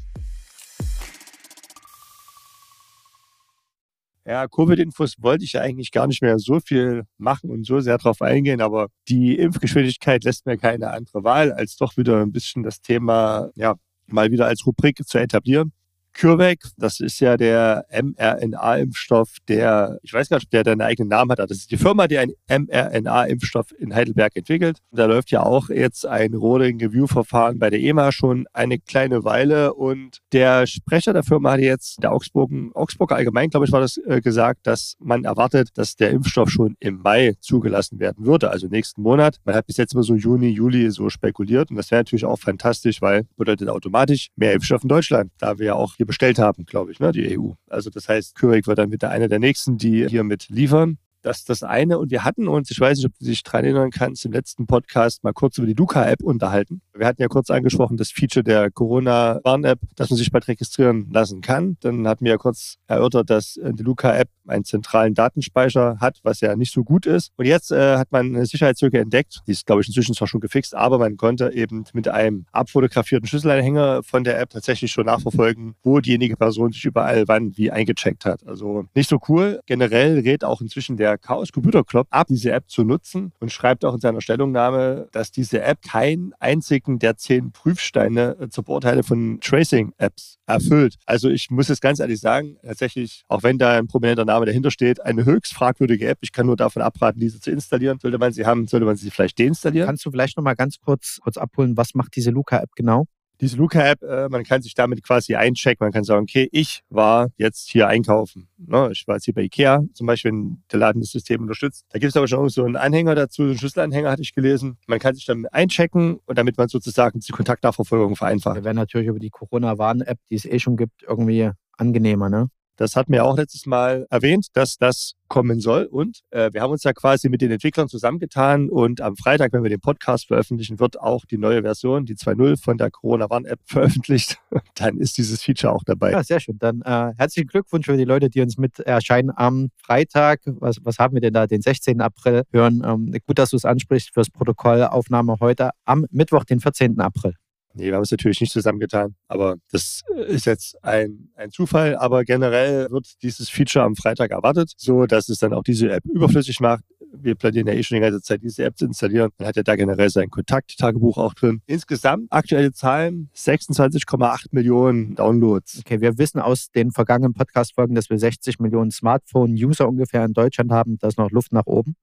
Ja, 4.26 4.46
Covid-Infos 4.48 5.14
wollte 5.18 5.44
ich 5.44 5.54
ja 5.54 5.62
eigentlich 5.62 5.92
gar 5.92 6.06
nicht 6.06 6.22
mehr 6.22 6.38
so 6.38 6.60
viel 6.60 7.04
machen 7.18 7.50
und 7.50 7.66
so 7.66 7.80
sehr 7.80 7.98
drauf 7.98 8.20
eingehen, 8.20 8.60
aber 8.60 8.88
die 9.08 9.38
Impfgeschwindigkeit 9.38 10.24
lässt 10.24 10.46
mir 10.46 10.58
keine 10.58 10.90
andere 10.90 11.24
Wahl, 11.24 11.52
als 11.52 11.76
doch 11.76 11.96
wieder 11.96 12.20
ein 12.20 12.30
bisschen 12.32 12.62
das 12.62 12.82
Thema, 12.82 13.50
ja, 13.54 13.76
mal 14.06 14.30
wieder 14.30 14.46
als 14.46 14.66
Rubrik 14.66 14.98
zu 15.06 15.18
etablieren. 15.18 15.72
CureVac, 16.12 16.58
das 16.76 17.00
ist 17.00 17.20
ja 17.20 17.36
der 17.36 17.86
mRNA-Impfstoff, 17.90 19.36
der, 19.48 19.98
ich 20.02 20.12
weiß 20.12 20.28
gar 20.28 20.38
nicht, 20.38 20.52
der 20.52 20.66
einen 20.66 20.82
eigenen 20.82 21.08
Namen 21.08 21.30
hat, 21.30 21.38
das 21.38 21.58
ist 21.58 21.70
die 21.70 21.76
Firma, 21.76 22.08
die 22.08 22.18
einen 22.18 22.32
mRNA-Impfstoff 22.48 23.72
in 23.78 23.94
Heidelberg 23.94 24.36
entwickelt. 24.36 24.78
Da 24.92 25.06
läuft 25.06 25.30
ja 25.30 25.42
auch 25.42 25.68
jetzt 25.68 26.06
ein 26.06 26.34
Rolling 26.34 26.80
Review-Verfahren 26.80 27.58
bei 27.58 27.70
der 27.70 27.80
EMA 27.80 28.12
schon 28.12 28.46
eine 28.52 28.78
kleine 28.78 29.24
Weile 29.24 29.74
und 29.74 30.18
der 30.32 30.66
Sprecher 30.66 31.12
der 31.12 31.22
Firma 31.22 31.52
hat 31.52 31.60
jetzt, 31.60 32.02
der 32.02 32.12
Augsburgen, 32.12 32.72
Augsburger 32.74 33.16
Allgemein, 33.16 33.50
glaube 33.50 33.66
ich, 33.66 33.72
war 33.72 33.80
das 33.80 33.98
äh, 33.98 34.20
gesagt, 34.20 34.66
dass 34.66 34.94
man 34.98 35.24
erwartet, 35.24 35.70
dass 35.74 35.96
der 35.96 36.10
Impfstoff 36.10 36.50
schon 36.50 36.76
im 36.80 37.00
Mai 37.02 37.34
zugelassen 37.40 37.98
werden 37.98 38.24
würde, 38.26 38.50
also 38.50 38.66
nächsten 38.66 39.02
Monat. 39.02 39.36
Man 39.44 39.54
hat 39.54 39.66
bis 39.66 39.76
jetzt 39.76 39.94
immer 39.94 40.02
so 40.02 40.14
Juni, 40.14 40.48
Juli 40.48 40.90
so 40.90 41.08
spekuliert 41.08 41.70
und 41.70 41.76
das 41.76 41.90
wäre 41.90 42.00
natürlich 42.00 42.24
auch 42.24 42.38
fantastisch, 42.38 43.00
weil 43.00 43.26
bedeutet 43.36 43.68
automatisch 43.68 44.28
mehr 44.36 44.52
Impfstoff 44.52 44.82
in 44.82 44.88
Deutschland, 44.88 45.32
da 45.38 45.58
wir 45.58 45.66
ja 45.66 45.74
auch 45.74 45.98
hier 46.00 46.06
bestellt 46.06 46.38
haben, 46.38 46.64
glaube 46.64 46.92
ich, 46.92 46.98
ne, 46.98 47.12
die 47.12 47.38
EU. 47.38 47.50
Also 47.68 47.90
das 47.90 48.08
heißt, 48.08 48.34
Körig 48.34 48.66
wird 48.66 48.78
dann 48.78 48.90
wieder 48.90 49.10
einer 49.10 49.28
der 49.28 49.38
nächsten, 49.38 49.76
die 49.76 50.08
hier 50.08 50.24
mit 50.24 50.48
liefern. 50.48 50.96
Das 51.20 51.40
ist 51.40 51.50
das 51.50 51.62
eine. 51.62 51.98
Und 51.98 52.10
wir 52.10 52.24
hatten 52.24 52.48
uns, 52.48 52.70
ich 52.70 52.80
weiß 52.80 52.96
nicht, 52.96 53.06
ob 53.06 53.12
du 53.18 53.26
dich 53.26 53.42
daran 53.42 53.64
erinnern 53.64 53.90
kannst, 53.90 54.24
im 54.24 54.32
letzten 54.32 54.66
Podcast 54.66 55.22
mal 55.22 55.34
kurz 55.34 55.58
über 55.58 55.66
die 55.66 55.74
Luca-App 55.74 56.22
unterhalten. 56.22 56.80
Wir 56.94 57.06
hatten 57.06 57.20
ja 57.20 57.28
kurz 57.28 57.50
angesprochen, 57.50 57.98
das 57.98 58.10
Feature 58.10 58.42
der 58.42 58.70
Corona-Warn-App, 58.70 59.80
dass 59.96 60.08
man 60.08 60.16
sich 60.16 60.30
bald 60.30 60.48
registrieren 60.48 61.10
lassen 61.12 61.42
kann. 61.42 61.76
Dann 61.80 62.08
hatten 62.08 62.24
wir 62.24 62.32
ja 62.32 62.38
kurz 62.38 62.78
erörtert, 62.86 63.28
dass 63.28 63.58
äh, 63.58 63.74
die 63.74 63.82
Luca-App 63.82 64.30
einen 64.50 64.64
zentralen 64.64 65.14
Datenspeicher 65.14 65.96
hat, 66.00 66.20
was 66.22 66.40
ja 66.40 66.56
nicht 66.56 66.72
so 66.72 66.84
gut 66.84 67.06
ist. 67.06 67.32
Und 67.36 67.46
jetzt 67.46 67.72
äh, 67.72 67.96
hat 67.96 68.12
man 68.12 68.34
eine 68.34 68.46
Sicherheitslücke 68.46 68.98
entdeckt. 68.98 69.40
Die 69.46 69.52
ist, 69.52 69.66
glaube 69.66 69.82
ich, 69.82 69.88
inzwischen 69.88 70.14
zwar 70.14 70.28
schon 70.28 70.40
gefixt, 70.40 70.74
aber 70.74 70.98
man 70.98 71.16
konnte 71.16 71.52
eben 71.52 71.84
mit 71.92 72.08
einem 72.08 72.46
abfotografierten 72.52 73.26
Schlüsselanhänger 73.26 74.02
von 74.02 74.24
der 74.24 74.38
App 74.40 74.50
tatsächlich 74.50 74.92
schon 74.92 75.06
nachverfolgen, 75.06 75.74
wo 75.82 76.00
diejenige 76.00 76.36
Person 76.36 76.72
sich 76.72 76.84
überall 76.84 77.26
wann 77.28 77.56
wie 77.56 77.70
eingecheckt 77.70 78.24
hat. 78.24 78.46
Also 78.46 78.84
nicht 78.94 79.08
so 79.08 79.18
cool. 79.28 79.60
Generell 79.66 80.18
rät 80.20 80.44
auch 80.44 80.60
inzwischen 80.60 80.96
der 80.96 81.18
Chaos 81.18 81.52
Computer 81.52 81.84
Club 81.84 82.06
ab, 82.10 82.26
diese 82.28 82.52
App 82.52 82.68
zu 82.68 82.84
nutzen 82.84 83.32
und 83.40 83.52
schreibt 83.52 83.84
auch 83.84 83.94
in 83.94 84.00
seiner 84.00 84.20
Stellungnahme, 84.20 85.08
dass 85.12 85.30
diese 85.30 85.62
App 85.62 85.82
keinen 85.82 86.32
einzigen 86.38 86.98
der 86.98 87.16
zehn 87.16 87.52
Prüfsteine 87.52 88.36
äh, 88.40 88.48
zur 88.48 88.64
Beurteilung 88.64 89.04
von 89.04 89.40
Tracing-Apps 89.40 90.38
erfüllt. 90.46 90.96
Also 91.06 91.28
ich 91.28 91.50
muss 91.50 91.68
es 91.68 91.80
ganz 91.80 92.00
ehrlich 92.00 92.20
sagen, 92.20 92.56
tatsächlich, 92.62 93.24
auch 93.28 93.42
wenn 93.42 93.58
da 93.58 93.78
ein 93.78 93.86
prominenter 93.86 94.24
Name 94.24 94.39
dahinter 94.46 94.70
steht, 94.70 95.00
eine 95.04 95.24
höchst 95.24 95.54
fragwürdige 95.54 96.08
App. 96.08 96.18
Ich 96.20 96.32
kann 96.32 96.46
nur 96.46 96.56
davon 96.56 96.82
abraten, 96.82 97.20
diese 97.20 97.40
zu 97.40 97.50
installieren. 97.50 97.98
Sollte 98.00 98.18
man 98.18 98.32
sie 98.32 98.46
haben, 98.46 98.66
sollte 98.66 98.86
man 98.86 98.96
sie 98.96 99.10
vielleicht 99.10 99.38
deinstallieren. 99.38 99.86
Kannst 99.86 100.04
du 100.04 100.10
vielleicht 100.10 100.36
noch 100.36 100.44
mal 100.44 100.54
ganz 100.54 100.78
kurz, 100.80 101.18
kurz 101.22 101.36
abholen, 101.36 101.76
was 101.76 101.94
macht 101.94 102.16
diese 102.16 102.30
Luca-App 102.30 102.70
genau? 102.74 103.06
Diese 103.40 103.56
Luca-App, 103.56 104.02
äh, 104.02 104.28
man 104.28 104.44
kann 104.44 104.60
sich 104.60 104.74
damit 104.74 105.02
quasi 105.02 105.34
einchecken. 105.34 105.82
Man 105.82 105.92
kann 105.92 106.04
sagen, 106.04 106.24
okay, 106.24 106.50
ich 106.52 106.82
war 106.90 107.30
jetzt 107.38 107.70
hier 107.70 107.88
einkaufen. 107.88 108.48
Ne? 108.58 108.90
Ich 108.92 109.08
war 109.08 109.16
jetzt 109.16 109.24
hier 109.24 109.32
bei 109.32 109.42
Ikea, 109.42 109.82
zum 109.94 110.06
Beispiel, 110.06 110.30
wenn 110.30 110.62
der 110.70 110.78
Laden 110.78 111.00
das 111.00 111.10
System 111.10 111.40
unterstützt. 111.40 111.86
Da 111.88 111.98
gibt 111.98 112.10
es 112.10 112.16
aber 112.18 112.28
schon 112.28 112.50
so 112.50 112.64
einen 112.64 112.76
Anhänger 112.76 113.14
dazu, 113.14 113.42
einen 113.42 113.56
Schlüsselanhänger 113.56 114.10
hatte 114.10 114.20
ich 114.20 114.34
gelesen. 114.34 114.76
Man 114.86 114.98
kann 114.98 115.14
sich 115.14 115.24
dann 115.24 115.46
einchecken 115.46 116.18
und 116.26 116.36
damit 116.36 116.58
man 116.58 116.68
sozusagen 116.68 117.20
die 117.20 117.32
Kontaktnachverfolgung 117.32 118.14
vereinfacht. 118.14 118.56
Wir 118.56 118.64
werden 118.64 118.76
natürlich 118.76 119.08
über 119.08 119.18
die 119.18 119.30
Corona-Warn-App, 119.30 120.18
die 120.28 120.34
es 120.34 120.44
eh 120.44 120.58
schon 120.58 120.76
gibt, 120.76 121.02
irgendwie 121.02 121.50
angenehmer, 121.78 122.28
ne? 122.28 122.50
Das 122.80 122.96
hatten 122.96 123.12
wir 123.12 123.26
auch 123.26 123.36
letztes 123.36 123.66
Mal 123.66 124.06
erwähnt, 124.08 124.46
dass 124.54 124.78
das 124.78 125.12
kommen 125.28 125.60
soll. 125.60 125.84
Und 125.84 126.20
äh, 126.30 126.50
wir 126.54 126.62
haben 126.62 126.70
uns 126.70 126.82
ja 126.82 126.94
quasi 126.94 127.28
mit 127.28 127.42
den 127.42 127.50
Entwicklern 127.50 127.88
zusammengetan. 127.88 128.70
Und 128.70 129.02
am 129.02 129.16
Freitag, 129.16 129.52
wenn 129.52 129.62
wir 129.62 129.68
den 129.68 129.82
Podcast 129.82 130.28
veröffentlichen, 130.28 130.80
wird 130.80 130.98
auch 130.98 131.26
die 131.26 131.36
neue 131.36 131.60
Version, 131.60 132.06
die 132.06 132.14
2.0 132.14 132.58
von 132.58 132.78
der 132.78 132.90
Corona-Warn-App 132.90 133.60
veröffentlicht. 133.66 134.38
Dann 134.76 134.96
ist 134.96 135.18
dieses 135.18 135.42
Feature 135.42 135.74
auch 135.74 135.82
dabei. 135.84 136.12
Ja, 136.12 136.24
sehr 136.24 136.40
schön. 136.40 136.56
Dann 136.58 136.80
äh, 136.80 137.12
herzlichen 137.18 137.48
Glückwunsch 137.48 137.84
für 137.84 137.98
die 137.98 138.04
Leute, 138.04 138.30
die 138.30 138.40
uns 138.40 138.56
mit 138.56 138.78
erscheinen 138.78 139.30
am 139.36 139.68
Freitag. 139.76 140.40
Was, 140.46 140.78
was 140.82 140.98
haben 140.98 141.12
wir 141.12 141.20
denn 141.20 141.34
da? 141.34 141.46
Den 141.46 141.60
16. 141.60 142.00
April 142.00 142.44
hören. 142.50 142.82
Ähm, 142.82 143.14
gut, 143.26 143.38
dass 143.38 143.50
du 143.50 143.56
es 143.56 143.66
ansprichst 143.66 144.14
fürs 144.14 144.30
Protokoll. 144.30 144.84
Aufnahme 144.84 145.36
heute 145.38 145.72
am 145.84 146.06
Mittwoch, 146.10 146.44
den 146.44 146.60
14. 146.60 146.98
April. 146.98 147.34
Nee, 147.74 147.86
wir 147.86 147.94
haben 147.94 148.02
es 148.02 148.10
natürlich 148.10 148.40
nicht 148.40 148.52
zusammengetan, 148.52 149.14
aber 149.28 149.56
das 149.70 150.02
ist 150.26 150.46
jetzt 150.46 150.82
ein, 150.82 151.30
ein 151.36 151.50
Zufall. 151.50 151.96
Aber 151.96 152.24
generell 152.24 152.90
wird 152.90 153.22
dieses 153.22 153.48
Feature 153.48 153.84
am 153.84 153.94
Freitag 153.94 154.32
erwartet, 154.32 154.72
so 154.76 155.06
dass 155.06 155.28
es 155.28 155.38
dann 155.38 155.52
auch 155.52 155.62
diese 155.62 155.90
App 155.90 156.04
überflüssig 156.04 156.60
macht. 156.60 156.82
Wir 157.12 157.34
planieren 157.34 157.66
ja 157.66 157.74
eh 157.74 157.82
schon 157.82 157.96
die 157.96 158.02
ganze 158.02 158.22
Zeit, 158.22 158.42
diese 158.42 158.64
App 158.64 158.76
zu 158.76 158.86
installieren. 158.86 159.30
Man 159.38 159.48
hat 159.48 159.56
ja 159.56 159.62
da 159.62 159.74
generell 159.76 160.10
sein 160.10 160.30
Kontakttagebuch 160.30 161.18
auch 161.18 161.34
drin. 161.34 161.60
Insgesamt 161.66 162.26
aktuelle 162.30 162.72
Zahlen 162.72 163.30
26,8 163.36 164.46
Millionen 164.52 165.14
Downloads. 165.16 165.80
Okay, 165.80 166.00
wir 166.00 166.18
wissen 166.18 166.40
aus 166.40 166.70
den 166.70 166.92
vergangenen 166.92 167.34
Podcast-Folgen, 167.34 167.94
dass 167.94 168.10
wir 168.10 168.18
60 168.18 168.60
Millionen 168.60 168.90
Smartphone-User 168.90 169.88
ungefähr 169.88 170.24
in 170.24 170.32
Deutschland 170.32 170.70
haben. 170.70 170.98
Da 170.98 171.08
ist 171.08 171.18
noch 171.18 171.30
Luft 171.30 171.52
nach 171.52 171.66
oben. 171.66 171.96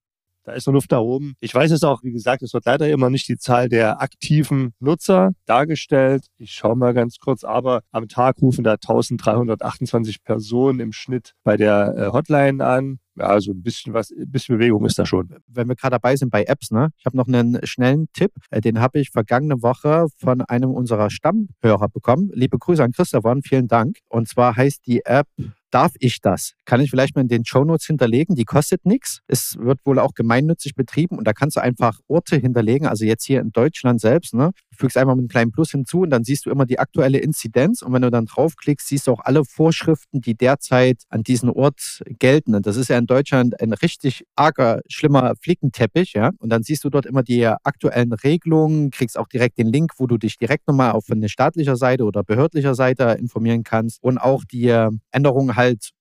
Da 0.48 0.54
ist 0.54 0.66
noch 0.66 0.74
Luft 0.74 0.92
nach 0.92 1.02
oben. 1.02 1.34
Ich 1.42 1.54
weiß 1.54 1.72
es 1.72 1.84
auch, 1.84 2.04
wie 2.04 2.14
gesagt, 2.14 2.42
es 2.42 2.54
wird 2.54 2.66
leider 2.66 2.88
immer 2.88 3.10
nicht 3.10 3.28
die 3.28 3.38
Zahl 3.38 3.68
der 3.68 4.02
aktiven 4.02 4.72
Nutzer 4.80 5.32
dargestellt. 5.46 6.28
Ich 6.38 6.54
schaue 6.54 6.78
mal 6.78 6.94
ganz 6.94 7.18
kurz, 7.20 7.44
aber 7.44 7.82
am 7.92 8.08
Tag 8.08 8.42
rufen 8.42 8.64
da 8.64 8.76
1328 8.76 10.24
Personen 10.24 10.80
im 10.80 10.94
Schnitt 10.94 11.34
bei 11.44 11.58
der 11.58 11.96
äh, 11.98 12.14
Hotline 12.14 12.66
an. 12.66 13.00
Ja, 13.18 13.26
also 13.26 13.52
ein 13.52 13.62
bisschen 13.62 13.94
was, 13.94 14.12
ein 14.12 14.32
bisschen 14.32 14.58
Bewegung 14.58 14.86
ist 14.86 14.98
da 14.98 15.06
schon. 15.06 15.36
wenn 15.48 15.68
wir 15.68 15.76
gerade 15.76 15.96
dabei 15.96 16.16
sind 16.16 16.30
bei 16.30 16.44
Apps, 16.46 16.72
ne? 16.72 16.92
Ich 16.98 17.06
habe 17.06 17.18
noch 17.18 17.28
einen 17.28 17.60
schnellen 17.66 18.08
Tipp. 18.14 18.32
Äh, 18.50 18.62
Den 18.62 18.80
habe 18.80 19.00
ich 19.00 19.10
vergangene 19.10 19.62
Woche 19.62 20.06
von 20.18 20.42
einem 20.44 20.72
unserer 20.72 21.10
Stammhörer 21.10 21.90
bekommen. 21.90 22.30
Liebe 22.34 22.58
Grüße 22.58 22.82
an 22.82 22.94
Christopher 22.94 23.36
vielen 23.44 23.68
Dank. 23.68 23.98
Und 24.08 24.30
zwar 24.30 24.56
heißt 24.56 24.88
die 24.88 25.04
App 25.04 25.28
Darf 25.70 25.94
ich 26.00 26.22
das? 26.22 26.54
Kann 26.66 26.80
ich 26.80 26.90
vielleicht 26.90 27.16
mal 27.16 27.24
in 27.24 27.28
den 27.28 27.44
Shownotes 27.44 27.86
hinterlegen. 27.86 28.36
Die 28.36 28.46
kostet 28.46 28.86
nichts. 28.86 29.20
Es 29.28 29.58
wird 29.60 29.80
wohl 29.86 30.00
auch 30.00 30.14
gemeinnützig 30.14 30.76
betrieben 30.76 31.18
und 31.18 31.28
da 31.28 31.34
kannst 31.34 31.58
du 31.58 31.62
einfach 31.62 32.00
Orte 32.08 32.38
hinterlegen. 32.38 32.88
Also 32.88 33.04
jetzt 33.04 33.26
hier 33.26 33.42
in 33.42 33.52
Deutschland 33.52 34.00
selbst, 34.00 34.34
ne? 34.34 34.52
Fügst 34.78 34.98
einfach 34.98 35.16
mit 35.16 35.22
einem 35.24 35.28
kleinen 35.30 35.52
Plus 35.52 35.72
hinzu 35.72 36.02
und 36.02 36.10
dann 36.10 36.24
siehst 36.24 36.46
du 36.46 36.50
immer 36.50 36.66
die 36.66 36.80
aktuelle 36.80 37.18
Inzidenz. 37.20 37.82
Und 37.82 37.94
wenn 37.94 38.02
du 38.02 38.12
dann 38.12 38.26
draufklickst, 38.26 38.88
siehst 38.88 39.08
du 39.08 39.12
auch 39.14 39.22
alle 39.24 39.44
Vorschriften, 39.46 40.22
die 40.22 40.36
derzeit 40.36 41.04
an 41.10 41.24
diesem 41.24 41.50
Ort 41.52 42.02
gelten. 42.20 42.56
Und 42.56 42.66
das 42.66 42.78
ist 42.78 42.90
ja 42.90 42.98
in 42.98 43.08
Deutschland 43.08 43.60
ein 43.62 43.74
richtig 43.74 44.24
arger, 44.36 44.82
schlimmer 44.88 45.34
Flickenteppich, 45.42 46.14
ja. 46.14 46.32
Und 46.40 46.50
dann 46.50 46.64
siehst 46.64 46.84
du 46.84 46.90
dort 46.90 47.06
immer 47.06 47.24
die 47.24 47.46
aktuellen 47.46 48.14
Regelungen, 48.14 48.92
kriegst 48.92 49.18
auch 49.18 49.28
direkt 49.28 49.58
den 49.58 49.68
Link, 49.68 49.94
wo 49.98 50.08
du 50.08 50.18
dich 50.18 50.38
direkt 50.38 50.68
nochmal 50.68 50.92
auf 50.92 51.06
eine 51.10 51.30
staatlicher 51.30 51.76
Seite 51.76 52.04
oder 52.06 52.24
behördlicher 52.24 52.76
Seite 52.76 53.04
informieren 53.20 53.64
kannst 53.64 54.02
und 54.04 54.18
auch 54.18 54.44
die 54.44 54.68
Änderungen 55.12 55.56
halt 55.56 55.92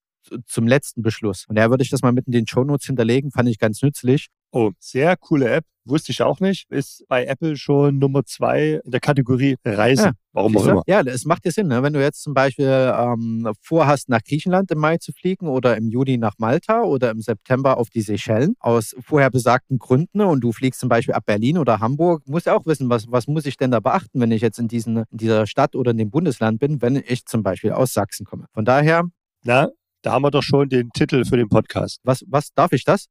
zum 0.47 0.67
letzten 0.67 1.03
Beschluss. 1.03 1.45
Und 1.49 1.57
da 1.57 1.71
würde 1.71 1.83
ich 1.83 1.91
das 1.91 2.03
mal 2.03 2.12
mit 2.12 2.27
in 2.27 2.33
den 2.33 2.47
Shownotes 2.47 2.87
hinterlegen, 2.87 3.31
fand 3.31 3.49
ich 3.49 3.59
ganz 3.59 3.83
nützlich. 3.83 4.29
Oh, 4.53 4.71
sehr 4.79 5.17
coole 5.17 5.51
App. 5.51 5.65
Wusste 5.85 6.11
ich 6.11 6.21
auch 6.23 6.41
nicht. 6.41 6.69
Ist 6.71 7.05
bei 7.09 7.27
Apple 7.27 7.57
schon 7.57 7.99
Nummer 7.99 8.25
zwei 8.25 8.81
in 8.85 8.91
der 8.91 8.99
Kategorie 8.99 9.57
Reisen. 9.65 10.07
Ja, 10.07 10.12
Warum 10.33 10.57
auch 10.57 10.65
du? 10.65 10.71
immer. 10.71 10.83
Ja, 10.87 11.01
es 11.03 11.25
macht 11.25 11.45
ja 11.45 11.53
Sinn, 11.53 11.69
ne? 11.69 11.83
wenn 11.83 11.93
du 11.93 12.01
jetzt 12.01 12.23
zum 12.23 12.35
Beispiel 12.35 12.67
ähm, 12.67 13.53
vorhast, 13.61 14.09
nach 14.09 14.23
Griechenland 14.25 14.71
im 14.73 14.79
Mai 14.79 14.97
zu 14.99 15.12
fliegen 15.12 15.47
oder 15.47 15.77
im 15.77 15.89
Juli 15.89 16.19
nach 16.19 16.35
Malta 16.39 16.83
oder 16.83 17.11
im 17.11 17.21
September 17.21 17.77
auf 17.77 17.89
die 17.91 18.01
Seychellen 18.01 18.57
aus 18.59 18.97
vorher 18.99 19.31
besagten 19.31 19.79
Gründen 19.79 20.19
ne? 20.19 20.27
und 20.27 20.41
du 20.41 20.51
fliegst 20.51 20.81
zum 20.81 20.89
Beispiel 20.89 21.15
ab 21.15 21.25
Berlin 21.27 21.59
oder 21.59 21.79
Hamburg, 21.79 22.27
musst 22.27 22.47
ja 22.47 22.57
auch 22.57 22.67
wissen, 22.67 22.89
was, 22.91 23.07
was 23.11 23.29
muss 23.29 23.47
ich 23.47 23.57
denn 23.57 23.71
da 23.71 23.79
beachten, 23.79 24.21
wenn 24.21 24.33
ich 24.33 24.43
jetzt 24.43 24.59
in, 24.59 24.67
diesen, 24.67 25.05
in 25.11 25.19
dieser 25.19 25.47
Stadt 25.47 25.77
oder 25.77 25.93
in 25.93 25.99
dem 25.99 26.11
Bundesland 26.11 26.59
bin, 26.59 26.83
wenn 26.83 26.97
ich 26.97 27.27
zum 27.27 27.45
Beispiel 27.45 27.71
aus 27.71 27.93
Sachsen 27.93 28.27
komme. 28.27 28.47
Von 28.53 28.65
daher, 28.65 29.05
Na, 29.45 29.69
da 30.07 30.12
haben 30.12 30.23
wir 30.23 30.31
doch 30.31 30.42
schon 30.42 30.69
den 30.69 30.90
Titel 30.90 31.25
für 31.25 31.37
den 31.37 31.49
Podcast. 31.49 31.99
was, 32.05 32.23
was 32.29 32.53
darf 32.55 32.73
ich 32.73 32.85
das? 32.85 33.07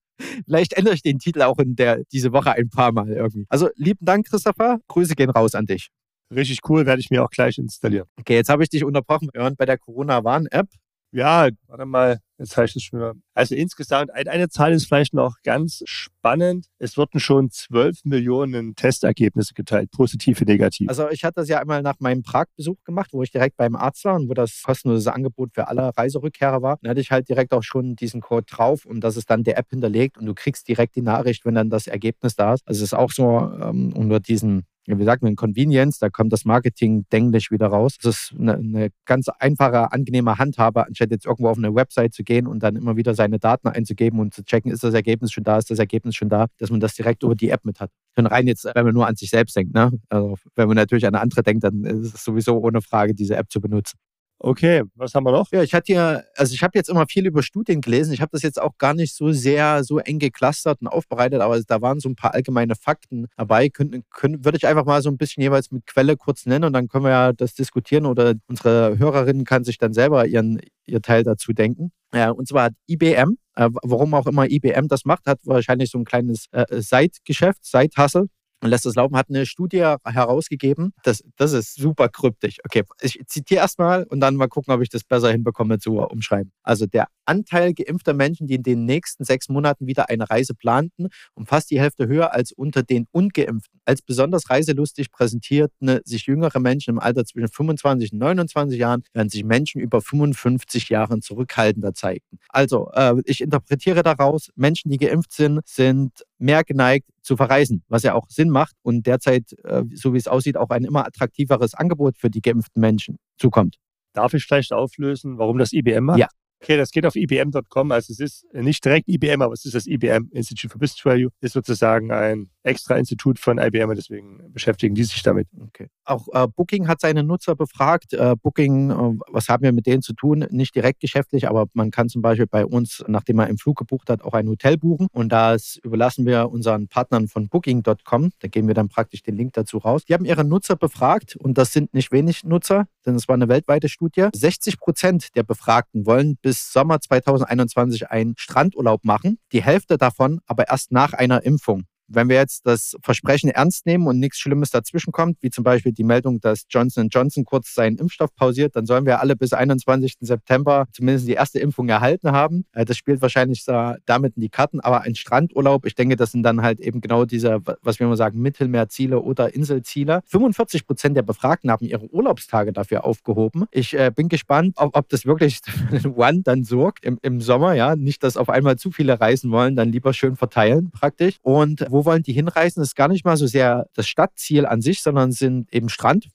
Vielleicht 0.45 0.73
ändere 0.73 0.93
ich 0.93 1.01
den 1.01 1.19
Titel 1.19 1.41
auch 1.41 1.59
in 1.59 1.75
der, 1.75 2.03
diese 2.13 2.31
Woche 2.31 2.53
ein 2.53 2.69
paar 2.69 2.93
Mal 2.93 3.11
irgendwie. 3.11 3.45
Also 3.49 3.69
lieben 3.75 4.05
Dank, 4.05 4.27
Christopher. 4.29 4.79
Grüße 4.87 5.15
gehen 5.15 5.29
raus 5.29 5.55
an 5.55 5.65
dich. 5.65 5.89
Richtig 6.33 6.59
cool, 6.69 6.85
werde 6.85 7.01
ich 7.01 7.09
mir 7.09 7.21
auch 7.21 7.29
gleich 7.29 7.57
installieren. 7.57 8.07
Okay, 8.17 8.35
jetzt 8.35 8.49
habe 8.49 8.63
ich 8.63 8.69
dich 8.69 8.85
unterbrochen. 8.85 9.27
Waren 9.33 9.57
bei 9.57 9.65
der 9.65 9.77
Corona-Warn-App. 9.77 10.67
Ja, 11.15 11.47
warte 11.67 11.85
mal, 11.85 12.19
jetzt 12.37 12.57
heißt 12.57 12.75
es 12.75 12.83
schon 12.83 12.99
wieder. 12.99 13.13
Also 13.33 13.55
insgesamt, 13.55 14.11
eine 14.13 14.49
Zahl 14.49 14.73
ist 14.73 14.85
vielleicht 14.85 15.13
noch 15.13 15.37
ganz 15.45 15.81
spannend. 15.85 16.65
Es 16.77 16.97
wurden 16.97 17.21
schon 17.21 17.49
12 17.49 18.03
Millionen 18.03 18.75
Testergebnisse 18.75 19.53
geteilt, 19.53 19.91
positive, 19.91 20.43
negativ. 20.43 20.89
Also 20.89 21.09
ich 21.09 21.23
hatte 21.23 21.35
das 21.35 21.47
ja 21.47 21.61
einmal 21.61 21.81
nach 21.83 22.01
meinem 22.01 22.21
Prag-Besuch 22.21 22.83
gemacht, 22.83 23.11
wo 23.13 23.23
ich 23.23 23.31
direkt 23.31 23.55
beim 23.55 23.77
Arzt 23.77 24.03
war 24.03 24.15
und 24.15 24.27
wo 24.27 24.33
das 24.33 24.61
kostenlose 24.61 25.13
Angebot 25.13 25.51
für 25.53 25.69
alle 25.69 25.95
Reiserückkehrer 25.95 26.61
war. 26.61 26.79
Dann 26.81 26.89
hatte 26.89 26.99
ich 26.99 27.11
halt 27.11 27.29
direkt 27.29 27.53
auch 27.53 27.63
schon 27.63 27.95
diesen 27.95 28.19
Code 28.19 28.47
drauf 28.49 28.85
und 28.85 28.99
das 28.99 29.15
ist 29.15 29.29
dann 29.29 29.45
der 29.45 29.57
App 29.57 29.69
hinterlegt 29.69 30.17
und 30.17 30.25
du 30.25 30.33
kriegst 30.33 30.67
direkt 30.67 30.97
die 30.97 31.01
Nachricht, 31.01 31.45
wenn 31.45 31.55
dann 31.55 31.69
das 31.69 31.87
Ergebnis 31.87 32.35
da 32.35 32.55
ist. 32.55 32.67
Also 32.67 32.79
es 32.79 32.91
ist 32.91 32.93
auch 32.93 33.13
so 33.13 33.39
ähm, 33.61 33.93
unter 33.95 34.19
diesen 34.19 34.65
wie 34.87 35.03
sagt 35.03 35.23
man, 35.23 35.35
Convenience, 35.35 35.99
da 35.99 36.09
kommt 36.09 36.31
das 36.31 36.45
Marketing 36.45 37.05
denklich 37.11 37.51
wieder 37.51 37.67
raus. 37.67 37.97
Das 38.01 38.15
ist 38.15 38.35
eine, 38.39 38.53
eine, 38.53 38.89
ganz 39.05 39.27
einfache, 39.39 39.91
angenehme 39.91 40.37
Handhabe, 40.37 40.85
anstatt 40.85 41.11
jetzt 41.11 41.25
irgendwo 41.25 41.49
auf 41.49 41.57
eine 41.57 41.73
Website 41.73 42.13
zu 42.13 42.23
gehen 42.23 42.47
und 42.47 42.61
dann 42.61 42.75
immer 42.75 42.95
wieder 42.95 43.15
seine 43.15 43.39
Daten 43.39 43.67
einzugeben 43.67 44.19
und 44.19 44.33
zu 44.33 44.43
checken, 44.43 44.71
ist 44.71 44.83
das 44.83 44.93
Ergebnis 44.93 45.31
schon 45.31 45.43
da, 45.43 45.57
ist 45.57 45.71
das 45.71 45.79
Ergebnis 45.79 46.15
schon 46.15 46.29
da, 46.29 46.47
dass 46.59 46.69
man 46.69 46.79
das 46.79 46.93
direkt 46.93 47.23
über 47.23 47.35
die 47.35 47.49
App 47.49 47.65
mit 47.65 47.79
hat. 47.79 47.91
Und 48.15 48.27
rein 48.27 48.47
jetzt, 48.47 48.65
wenn 48.73 48.85
man 48.85 48.93
nur 48.93 49.07
an 49.07 49.15
sich 49.15 49.29
selbst 49.29 49.55
denkt, 49.55 49.73
ne? 49.73 49.91
Also 50.09 50.35
wenn 50.55 50.67
man 50.67 50.77
natürlich 50.77 51.05
an 51.05 51.15
andere 51.15 51.43
denkt, 51.43 51.63
dann 51.63 51.83
ist 51.83 52.15
es 52.15 52.23
sowieso 52.23 52.57
ohne 52.59 52.81
Frage, 52.81 53.13
diese 53.13 53.35
App 53.35 53.49
zu 53.49 53.59
benutzen. 53.59 53.97
Okay, 54.39 54.83
was 54.95 55.15
haben 55.15 55.23
wir 55.23 55.31
noch? 55.31 55.49
Ja, 55.51 55.63
ich 55.63 55.73
hatte 55.73 55.93
ja, 55.93 56.21
also 56.35 56.53
ich 56.53 56.61
habe 56.61 56.77
jetzt 56.77 56.89
immer 56.89 57.07
viel 57.07 57.25
über 57.25 57.41
Studien 57.41 57.79
gelesen. 57.79 58.13
Ich 58.13 58.19
habe 58.21 58.31
das 58.33 58.41
jetzt 58.41 58.61
auch 58.61 58.77
gar 58.77 58.93
nicht 58.93 59.15
so 59.15 59.31
sehr 59.31 59.83
so 59.85 59.99
eng 59.99 60.19
geclustert 60.19 60.81
und 60.81 60.87
aufbereitet, 60.87 61.41
aber 61.41 61.59
da 61.61 61.81
waren 61.81 62.01
so 62.01 62.09
ein 62.09 62.15
paar 62.15 62.33
allgemeine 62.33 62.75
Fakten 62.75 63.27
dabei. 63.37 63.69
Können, 63.69 64.03
können, 64.11 64.43
würde 64.43 64.57
ich 64.57 64.67
einfach 64.67 64.85
mal 64.85 65.01
so 65.01 65.09
ein 65.09 65.17
bisschen 65.17 65.41
jeweils 65.41 65.71
mit 65.71 65.87
Quelle 65.87 66.17
kurz 66.17 66.45
nennen 66.45 66.65
und 66.65 66.73
dann 66.73 66.89
können 66.89 67.05
wir 67.05 67.11
ja 67.11 67.33
das 67.33 67.53
diskutieren 67.53 68.05
oder 68.05 68.33
unsere 68.47 68.97
Hörerin 68.99 69.45
kann 69.45 69.63
sich 69.63 69.77
dann 69.77 69.93
selber 69.93 70.27
ihren, 70.27 70.59
ihr 70.85 71.01
Teil 71.01 71.23
dazu 71.23 71.53
denken. 71.53 71.91
Ja, 72.13 72.29
und 72.31 72.47
zwar 72.47 72.65
hat 72.65 72.73
IBM, 72.87 73.37
äh, 73.55 73.69
warum 73.83 74.13
auch 74.13 74.27
immer 74.27 74.49
IBM 74.49 74.89
das 74.89 75.05
macht, 75.05 75.27
hat 75.27 75.39
wahrscheinlich 75.45 75.89
so 75.89 75.97
ein 75.97 76.05
kleines 76.05 76.47
äh, 76.51 76.65
Seitgeschäft, 76.81 77.65
Seithustle 77.65 78.27
und 78.65 78.71
lässt 78.71 78.85
das 78.85 78.95
laufen, 78.95 79.15
hat 79.15 79.29
eine 79.29 79.45
Studie 79.45 79.95
herausgegeben. 80.03 80.93
Das, 81.03 81.23
das 81.37 81.53
ist 81.53 81.75
super 81.75 82.09
kryptisch. 82.09 82.57
Okay, 82.65 82.83
ich 83.01 83.19
zitiere 83.27 83.61
erstmal 83.61 84.03
und 84.05 84.19
dann 84.19 84.35
mal 84.35 84.47
gucken, 84.47 84.73
ob 84.73 84.81
ich 84.81 84.89
das 84.89 85.03
besser 85.03 85.31
hinbekomme 85.31 85.77
zu 85.77 85.99
umschreiben. 85.99 86.51
Also 86.63 86.87
der 86.87 87.07
Anteil 87.25 87.73
geimpfter 87.73 88.13
Menschen, 88.13 88.47
die 88.47 88.55
in 88.55 88.63
den 88.63 88.85
nächsten 88.85 89.23
sechs 89.23 89.49
Monaten 89.49 89.87
wieder 89.87 90.09
eine 90.09 90.29
Reise 90.29 90.55
planten, 90.55 91.09
um 91.35 91.45
fast 91.45 91.69
die 91.69 91.79
Hälfte 91.79 92.07
höher 92.07 92.33
als 92.33 92.51
unter 92.51 92.81
den 92.83 93.07
Ungeimpften. 93.11 93.79
Als 93.85 94.01
besonders 94.01 94.49
reiselustig 94.49 95.11
präsentierten 95.11 95.99
sich 96.03 96.25
jüngere 96.25 96.59
Menschen 96.59 96.91
im 96.91 96.99
Alter 96.99 97.23
zwischen 97.25 97.49
25 97.49 98.13
und 98.13 98.19
29 98.19 98.79
Jahren, 98.79 99.03
während 99.13 99.31
sich 99.31 99.43
Menschen 99.43 99.79
über 99.79 100.01
55 100.01 100.89
Jahren 100.89 101.21
zurückhaltender 101.21 101.93
zeigten. 101.93 102.39
Also, 102.49 102.89
äh, 102.93 103.15
ich 103.25 103.41
interpretiere 103.41 104.01
daraus, 104.01 104.49
Menschen, 104.55 104.89
die 104.89 104.97
geimpft 104.97 105.33
sind, 105.33 105.61
sind 105.65 106.23
mehr 106.37 106.63
geneigt 106.63 107.07
zu 107.21 107.37
verreisen, 107.37 107.83
was 107.87 108.03
ja 108.03 108.13
auch 108.13 108.27
Sinn 108.29 108.49
macht 108.49 108.75
und 108.81 109.07
derzeit, 109.07 109.53
äh, 109.63 109.83
so 109.93 110.13
wie 110.13 110.17
es 110.17 110.27
aussieht, 110.27 110.57
auch 110.57 110.69
ein 110.69 110.83
immer 110.83 111.05
attraktiveres 111.05 111.73
Angebot 111.73 112.17
für 112.17 112.29
die 112.29 112.41
geimpften 112.41 112.81
Menschen 112.81 113.17
zukommt. 113.37 113.77
Darf 114.13 114.33
ich 114.33 114.45
vielleicht 114.45 114.73
auflösen, 114.73 115.37
warum 115.37 115.57
das 115.57 115.73
IBM 115.73 116.05
macht? 116.05 116.19
Ja. 116.19 116.27
Okay, 116.61 116.77
das 116.77 116.91
geht 116.91 117.05
auf 117.05 117.15
IBM.com. 117.15 117.91
Also 117.91 118.11
es 118.11 118.19
ist 118.19 118.45
nicht 118.53 118.83
direkt 118.83 119.07
IBM, 119.07 119.41
aber 119.41 119.53
es 119.53 119.65
ist 119.65 119.75
das 119.75 119.85
IBM 119.85 120.29
Institute 120.31 120.71
for 120.71 120.79
Business 120.79 121.05
Value. 121.05 121.29
Ist 121.41 121.53
sozusagen 121.53 122.11
ein 122.11 122.49
extra 122.65 122.95
Institut 122.95 123.39
von 123.39 123.57
IBM 123.57 123.89
und 123.89 123.95
deswegen 123.95 124.51
beschäftigen 124.51 124.95
die 124.95 125.03
sich 125.03 125.21
damit. 125.23 125.47
Okay. 125.59 125.87
Auch 126.03 126.27
äh, 126.33 126.47
Booking 126.47 126.87
hat 126.87 126.99
seine 127.01 127.23
Nutzer 127.23 127.55
befragt. 127.55 128.13
Äh, 128.13 128.35
Booking, 128.41 128.91
äh, 128.91 128.95
was 129.31 129.49
haben 129.49 129.63
wir 129.63 129.71
mit 129.71 129.85
denen 129.85 130.01
zu 130.01 130.13
tun? 130.13 130.45
Nicht 130.49 130.75
direkt 130.75 130.99
geschäftlich, 130.99 131.47
aber 131.47 131.65
man 131.73 131.91
kann 131.91 132.09
zum 132.09 132.21
Beispiel 132.21 132.47
bei 132.47 132.65
uns, 132.65 133.03
nachdem 133.07 133.37
man 133.37 133.47
einen 133.47 133.57
Flug 133.57 133.77
gebucht 133.77 134.09
hat, 134.09 134.23
auch 134.23 134.33
ein 134.33 134.47
Hotel 134.47 134.77
buchen. 134.77 135.07
Und 135.11 135.29
das 135.29 135.79
überlassen 135.83 136.25
wir 136.25 136.49
unseren 136.49 136.87
Partnern 136.87 137.27
von 137.27 137.47
Booking.com. 137.47 138.31
Da 138.39 138.47
geben 138.47 138.67
wir 138.67 138.75
dann 138.75 138.89
praktisch 138.89 139.23
den 139.23 139.35
Link 139.35 139.53
dazu 139.53 139.77
raus. 139.77 140.05
Die 140.05 140.13
haben 140.13 140.25
ihre 140.25 140.43
Nutzer 140.43 140.75
befragt 140.75 141.35
und 141.35 141.57
das 141.57 141.73
sind 141.73 141.93
nicht 141.93 142.11
wenig 142.11 142.43
Nutzer, 142.43 142.87
denn 143.05 143.15
es 143.15 143.27
war 143.27 143.35
eine 143.35 143.47
weltweite 143.47 143.89
Studie. 143.89 144.27
60 144.33 144.79
Prozent 144.79 145.35
der 145.35 145.43
Befragten 145.43 146.05
wollen 146.05 146.37
bis 146.41 146.71
Sommer 146.71 146.99
2021 146.99 148.09
einen 148.09 148.35
Strandurlaub 148.37 149.05
machen. 149.05 149.37
Die 149.51 149.63
Hälfte 149.63 149.97
davon 149.97 150.41
aber 150.45 150.67
erst 150.69 150.91
nach 150.91 151.13
einer 151.13 151.43
Impfung. 151.43 151.85
Wenn 152.07 152.29
wir 152.29 152.35
jetzt 152.35 152.65
das 152.65 152.95
Versprechen 153.01 153.49
ernst 153.49 153.85
nehmen 153.85 154.07
und 154.07 154.19
nichts 154.19 154.39
Schlimmes 154.39 154.69
dazwischen 154.69 155.11
kommt, 155.11 155.37
wie 155.41 155.49
zum 155.49 155.63
Beispiel 155.63 155.91
die 155.91 156.03
Meldung, 156.03 156.39
dass 156.39 156.65
Johnson 156.69 157.09
Johnson 157.09 157.45
kurz 157.45 157.73
seinen 157.73 157.97
Impfstoff 157.97 158.35
pausiert, 158.35 158.75
dann 158.75 158.85
sollen 158.85 159.05
wir 159.05 159.19
alle 159.19 159.35
bis 159.35 159.53
21. 159.53 160.15
September 160.19 160.85
zumindest 160.91 161.27
die 161.27 161.33
erste 161.33 161.59
Impfung 161.59 161.89
erhalten 161.89 162.31
haben. 162.31 162.65
Äh, 162.73 162.85
das 162.85 162.97
spielt 162.97 163.21
wahrscheinlich 163.21 163.63
damit 163.65 164.35
in 164.35 164.41
die 164.41 164.49
Karten. 164.49 164.79
Aber 164.79 165.01
ein 165.01 165.15
Strandurlaub, 165.15 165.85
ich 165.85 165.95
denke, 165.95 166.15
das 166.15 166.31
sind 166.31 166.43
dann 166.43 166.61
halt 166.61 166.79
eben 166.79 167.01
genau 167.01 167.25
diese, 167.25 167.61
was 167.81 167.99
wir 167.99 168.07
immer 168.07 168.17
sagen, 168.17 168.39
Mittelmeerziele 168.41 169.19
oder 169.19 169.53
Inselziele. 169.53 170.21
45 170.27 170.85
Prozent 170.85 171.17
der 171.17 171.23
Befragten 171.23 171.71
haben 171.71 171.85
ihre 171.85 172.07
Urlaubstage 172.11 172.73
dafür 172.73 173.05
aufgehoben. 173.05 173.65
Ich 173.71 173.93
äh, 173.93 174.11
bin 174.15 174.29
gespannt, 174.29 174.75
ob, 174.77 174.95
ob 174.95 175.09
das 175.09 175.25
wirklich 175.25 175.59
One 176.15 176.41
dann 176.43 176.63
sorgt 176.63 177.05
im, 177.05 177.19
im 177.21 177.41
Sommer. 177.41 177.73
Ja, 177.73 177.95
nicht, 177.95 178.23
dass 178.23 178.37
auf 178.37 178.49
einmal 178.49 178.77
zu 178.77 178.91
viele 178.91 179.19
reisen 179.19 179.51
wollen, 179.51 179.75
dann 179.75 179.91
lieber 179.91 180.13
schön 180.13 180.35
verteilen 180.35 180.91
praktisch. 180.91 181.37
Und 181.41 181.85
wo 181.95 182.03
wollen 182.03 182.23
die 182.23 182.33
hinreisen? 182.33 182.81
Das 182.81 182.89
ist 182.89 182.95
gar 182.95 183.07
nicht 183.07 183.23
mal 183.23 183.37
so 183.37 183.47
sehr 183.47 183.87
das 183.93 184.07
Stadtziel 184.07 184.65
an 184.65 184.81
sich, 184.81 185.01
sondern 185.01 185.31
sind 185.31 185.73
eben 185.73 185.87
Strand, 185.87 186.27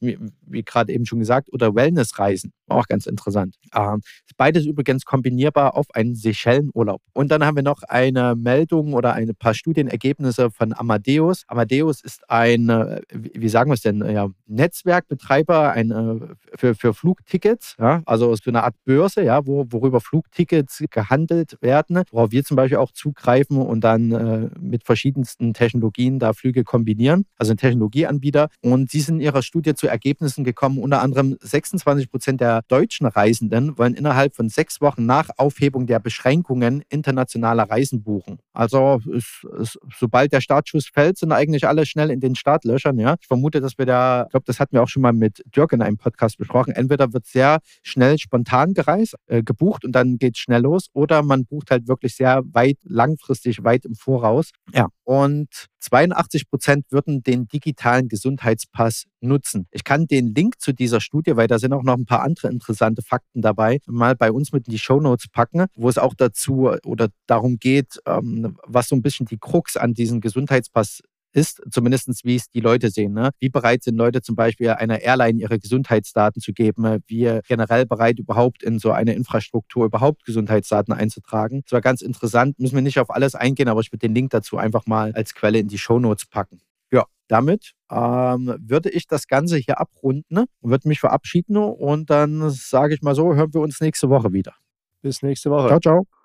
wie, 0.51 0.63
gerade 0.63 0.93
eben 0.93 1.07
schon 1.07 1.19
gesagt, 1.19 1.53
oder 1.53 1.75
Wellnessreisen. 1.75 2.53
Auch 2.69 2.87
ganz 2.87 3.07
interessant. 3.07 3.57
Ähm, 3.75 4.01
beides 4.37 4.65
übrigens 4.65 5.05
kombinierbar 5.05 5.77
auf 5.77 5.87
einen 5.95 6.15
Seychellenurlaub. 6.15 7.03
Und 7.13 7.31
dann 7.31 7.45
haben 7.45 7.57
wir 7.57 7.63
noch 7.63 7.83
eine 7.83 8.35
Meldung 8.37 8.95
oder 8.95 9.13
ein 9.15 9.31
paar 9.39 9.55
Studienergebnisse 9.55 10.51
von 10.51 10.73
Amadeus. 10.73 11.45
Amadeus 11.49 12.03
ist 12.03 12.29
ein, 12.31 12.69
wie 13.13 13.49
sagen 13.49 13.71
wir 13.71 13.75
es 13.75 13.83
denn, 13.83 14.05
ja, 14.05 14.29
Netzwerkbetreiber 14.47 15.73
ein, 15.73 15.91
äh, 15.91 16.57
für, 16.57 16.75
für 16.75 16.95
Flugtickets, 16.95 17.77
ja, 17.79 18.03
also 18.07 18.35
so 18.35 18.51
eine 18.51 18.63
Art 18.63 18.75
Börse, 18.85 19.23
ja, 19.23 19.47
wo, 19.47 19.67
worüber 19.71 20.01
Flugtickets 20.01 20.85
gehandelt 20.91 21.59
werden, 21.61 22.03
worauf 22.11 22.33
wir 22.33 22.45
zum 22.45 22.57
Beispiel 22.57 22.79
auch 22.79 22.93
zugreifen 22.93 23.59
und 23.59 23.83
dann 23.83 24.13
äh, 24.13 24.49
mit 24.61 24.85
verschiedensten 24.85 25.55
Technologien 25.55 26.19
da 26.19 26.33
Flüge 26.33 26.65
kombinieren, 26.65 27.27
also 27.37 27.53
ein 27.53 27.57
Technologieanbieter. 27.57 28.49
Und 28.63 28.91
sie 28.91 29.01
sind 29.01 29.17
in 29.17 29.21
ihrer 29.21 29.43
Studie 29.43 29.75
zu 29.75 29.87
Ergebnissen 29.87 30.40
gekommen, 30.45 30.79
unter 30.79 31.03
anderem 31.03 31.37
26 31.41 32.11
Prozent 32.11 32.41
der 32.41 32.63
deutschen 32.69 33.07
Reisenden 33.07 33.79
wollen 33.79 33.95
innerhalb 33.95 34.35
von 34.35 34.49
sechs 34.49 34.81
Wochen 34.81 35.07
nach 35.07 35.29
Aufhebung 35.37 35.87
der 35.87 35.99
Beschränkungen 35.99 36.83
internationale 36.89 37.69
Reisen 37.69 38.03
buchen. 38.03 38.39
Also 38.53 39.01
ist, 39.13 39.47
ist, 39.61 39.79
sobald 39.99 40.33
der 40.33 40.41
Startschuss 40.41 40.89
fällt, 40.93 41.19
sind 41.19 41.33
eigentlich 41.33 41.67
alle 41.67 41.87
schnell 41.87 42.11
in 42.11 42.21
den 42.21 42.35
Startlöchern. 42.35 42.99
Ja? 42.99 43.17
Ich 43.21 43.27
vermute, 43.27 43.61
dass 43.61 43.79
wir 43.79 43.87
da, 43.87 44.25
ich 44.25 44.31
glaube, 44.31 44.45
das 44.47 44.61
hatten 44.61 44.73
wir 44.75 44.83
auch 44.83 44.89
schon 44.89 45.03
mal 45.03 45.13
mit 45.13 45.43
Dirk 45.55 45.73
in 45.73 45.83
einem 45.83 45.97
Podcast 45.97 46.39
besprochen, 46.39 46.75
entweder 46.75 47.13
wird 47.13 47.27
sehr 47.27 47.59
schnell 47.83 48.19
spontan 48.19 48.75
gereist, 48.75 49.15
äh, 49.27 49.43
gebucht 49.43 49.85
und 49.85 49.93
dann 49.93 50.19
geht 50.19 50.37
es 50.37 50.41
schnell 50.41 50.63
los 50.63 50.89
oder 50.93 51.23
man 51.23 51.45
bucht 51.45 51.71
halt 51.71 51.89
wirklich 51.89 52.15
sehr 52.17 52.43
weit, 52.53 52.79
langfristig, 52.83 53.65
weit 53.65 53.85
im 53.85 53.95
Voraus. 53.95 54.51
Ja, 54.73 54.89
und 55.05 55.70
82 55.81 56.49
Prozent 56.49 56.87
würden 56.91 57.23
den 57.23 57.49
digitalen 57.49 58.09
Gesundheitspass 58.09 59.05
nutzen. 59.21 59.67
Ich 59.71 59.85
kann 59.85 60.07
den 60.07 60.35
Link 60.35 60.61
zu 60.61 60.73
dieser 60.73 61.01
Studie, 61.01 61.37
weil 61.37 61.49
da 61.49 61.59
sind 61.59 61.73
auch 61.73 61.83
noch 61.83 61.97
ein 61.97 62.07
paar 62.07 62.23
andere 62.23 62.49
interessante 62.49 63.03
Fakten 63.03 63.43
dabei, 63.43 63.81
mal 63.87 64.15
bei 64.15 64.31
uns 64.31 64.53
mit 64.53 64.67
in 64.67 64.73
die 64.73 64.79
Show 64.79 65.01
Notes 65.01 65.29
packen, 65.29 65.67
wo 65.75 65.89
es 65.89 65.99
auch 65.99 66.15
dazu 66.15 66.71
oder 66.85 67.09
darum 67.27 67.59
geht, 67.59 68.01
ähm, 68.07 68.57
was 68.67 68.89
so 68.89 68.97
ein 68.97 69.03
bisschen 69.03 69.27
die 69.27 69.39
Krux 69.39 69.77
an 69.77 69.95
diesem 69.95 70.21
Gesundheitspass 70.21 71.01
ist, 71.33 71.63
zumindest 71.71 72.25
wie 72.25 72.37
es 72.37 72.51
die 72.51 72.61
Leute 72.61 72.91
sehen. 72.91 73.13
Ne? 73.13 73.31
Wie 73.39 73.49
bereit 73.49 73.83
sind 73.83 73.97
Leute 73.97 74.23
zum 74.23 74.37
Beispiel 74.37 74.71
einer 74.71 75.01
Airline 75.01 75.41
ihre 75.41 75.59
Gesundheitsdaten 75.59 76.41
zu 76.41 76.53
geben? 76.53 77.01
Wie 77.07 77.41
generell 77.47 77.87
bereit 77.87 78.19
überhaupt 78.19 78.63
in 78.63 78.79
so 78.79 78.93
eine 78.93 79.15
Infrastruktur 79.15 79.87
überhaupt 79.87 80.25
Gesundheitsdaten 80.25 80.93
einzutragen? 80.93 81.63
Das 81.65 81.73
war 81.73 81.81
ganz 81.81 82.03
interessant. 82.03 82.59
Müssen 82.59 82.75
wir 82.75 82.83
nicht 82.83 82.99
auf 82.99 83.11
alles 83.11 83.35
eingehen, 83.35 83.69
aber 83.69 83.81
ich 83.81 83.93
würde 83.93 84.07
den 84.07 84.15
Link 84.15 84.31
dazu 84.31 84.57
einfach 84.57 84.87
mal 84.87 85.13
als 85.13 85.35
Quelle 85.35 85.59
in 85.59 85.69
die 85.69 85.79
Shownotes 85.79 86.27
packen. 86.27 86.61
Ja, 86.93 87.05
damit 87.29 87.73
ähm, 87.91 88.57
würde 88.61 88.91
ich 88.91 89.07
das 89.07 89.29
Ganze 89.29 89.57
hier 89.57 89.79
abrunden 89.79 90.47
und 90.61 90.71
würde 90.71 90.89
mich 90.89 91.01
verabschieden 91.01 91.57
und 91.57 92.11
dann 92.11 92.51
sage 92.51 92.95
ich 92.95 93.03
mal 93.03 93.15
so, 93.15 93.35
hören 93.35 93.55
wir 93.55 93.61
uns 93.61 93.81
nächste 93.81 94.09
Woche 94.09 94.33
wieder. 94.33 94.55
Bis 95.03 95.23
nächste 95.23 95.51
Woche. 95.51 95.69
Ciao, 95.69 95.81
ciao. 95.81 96.20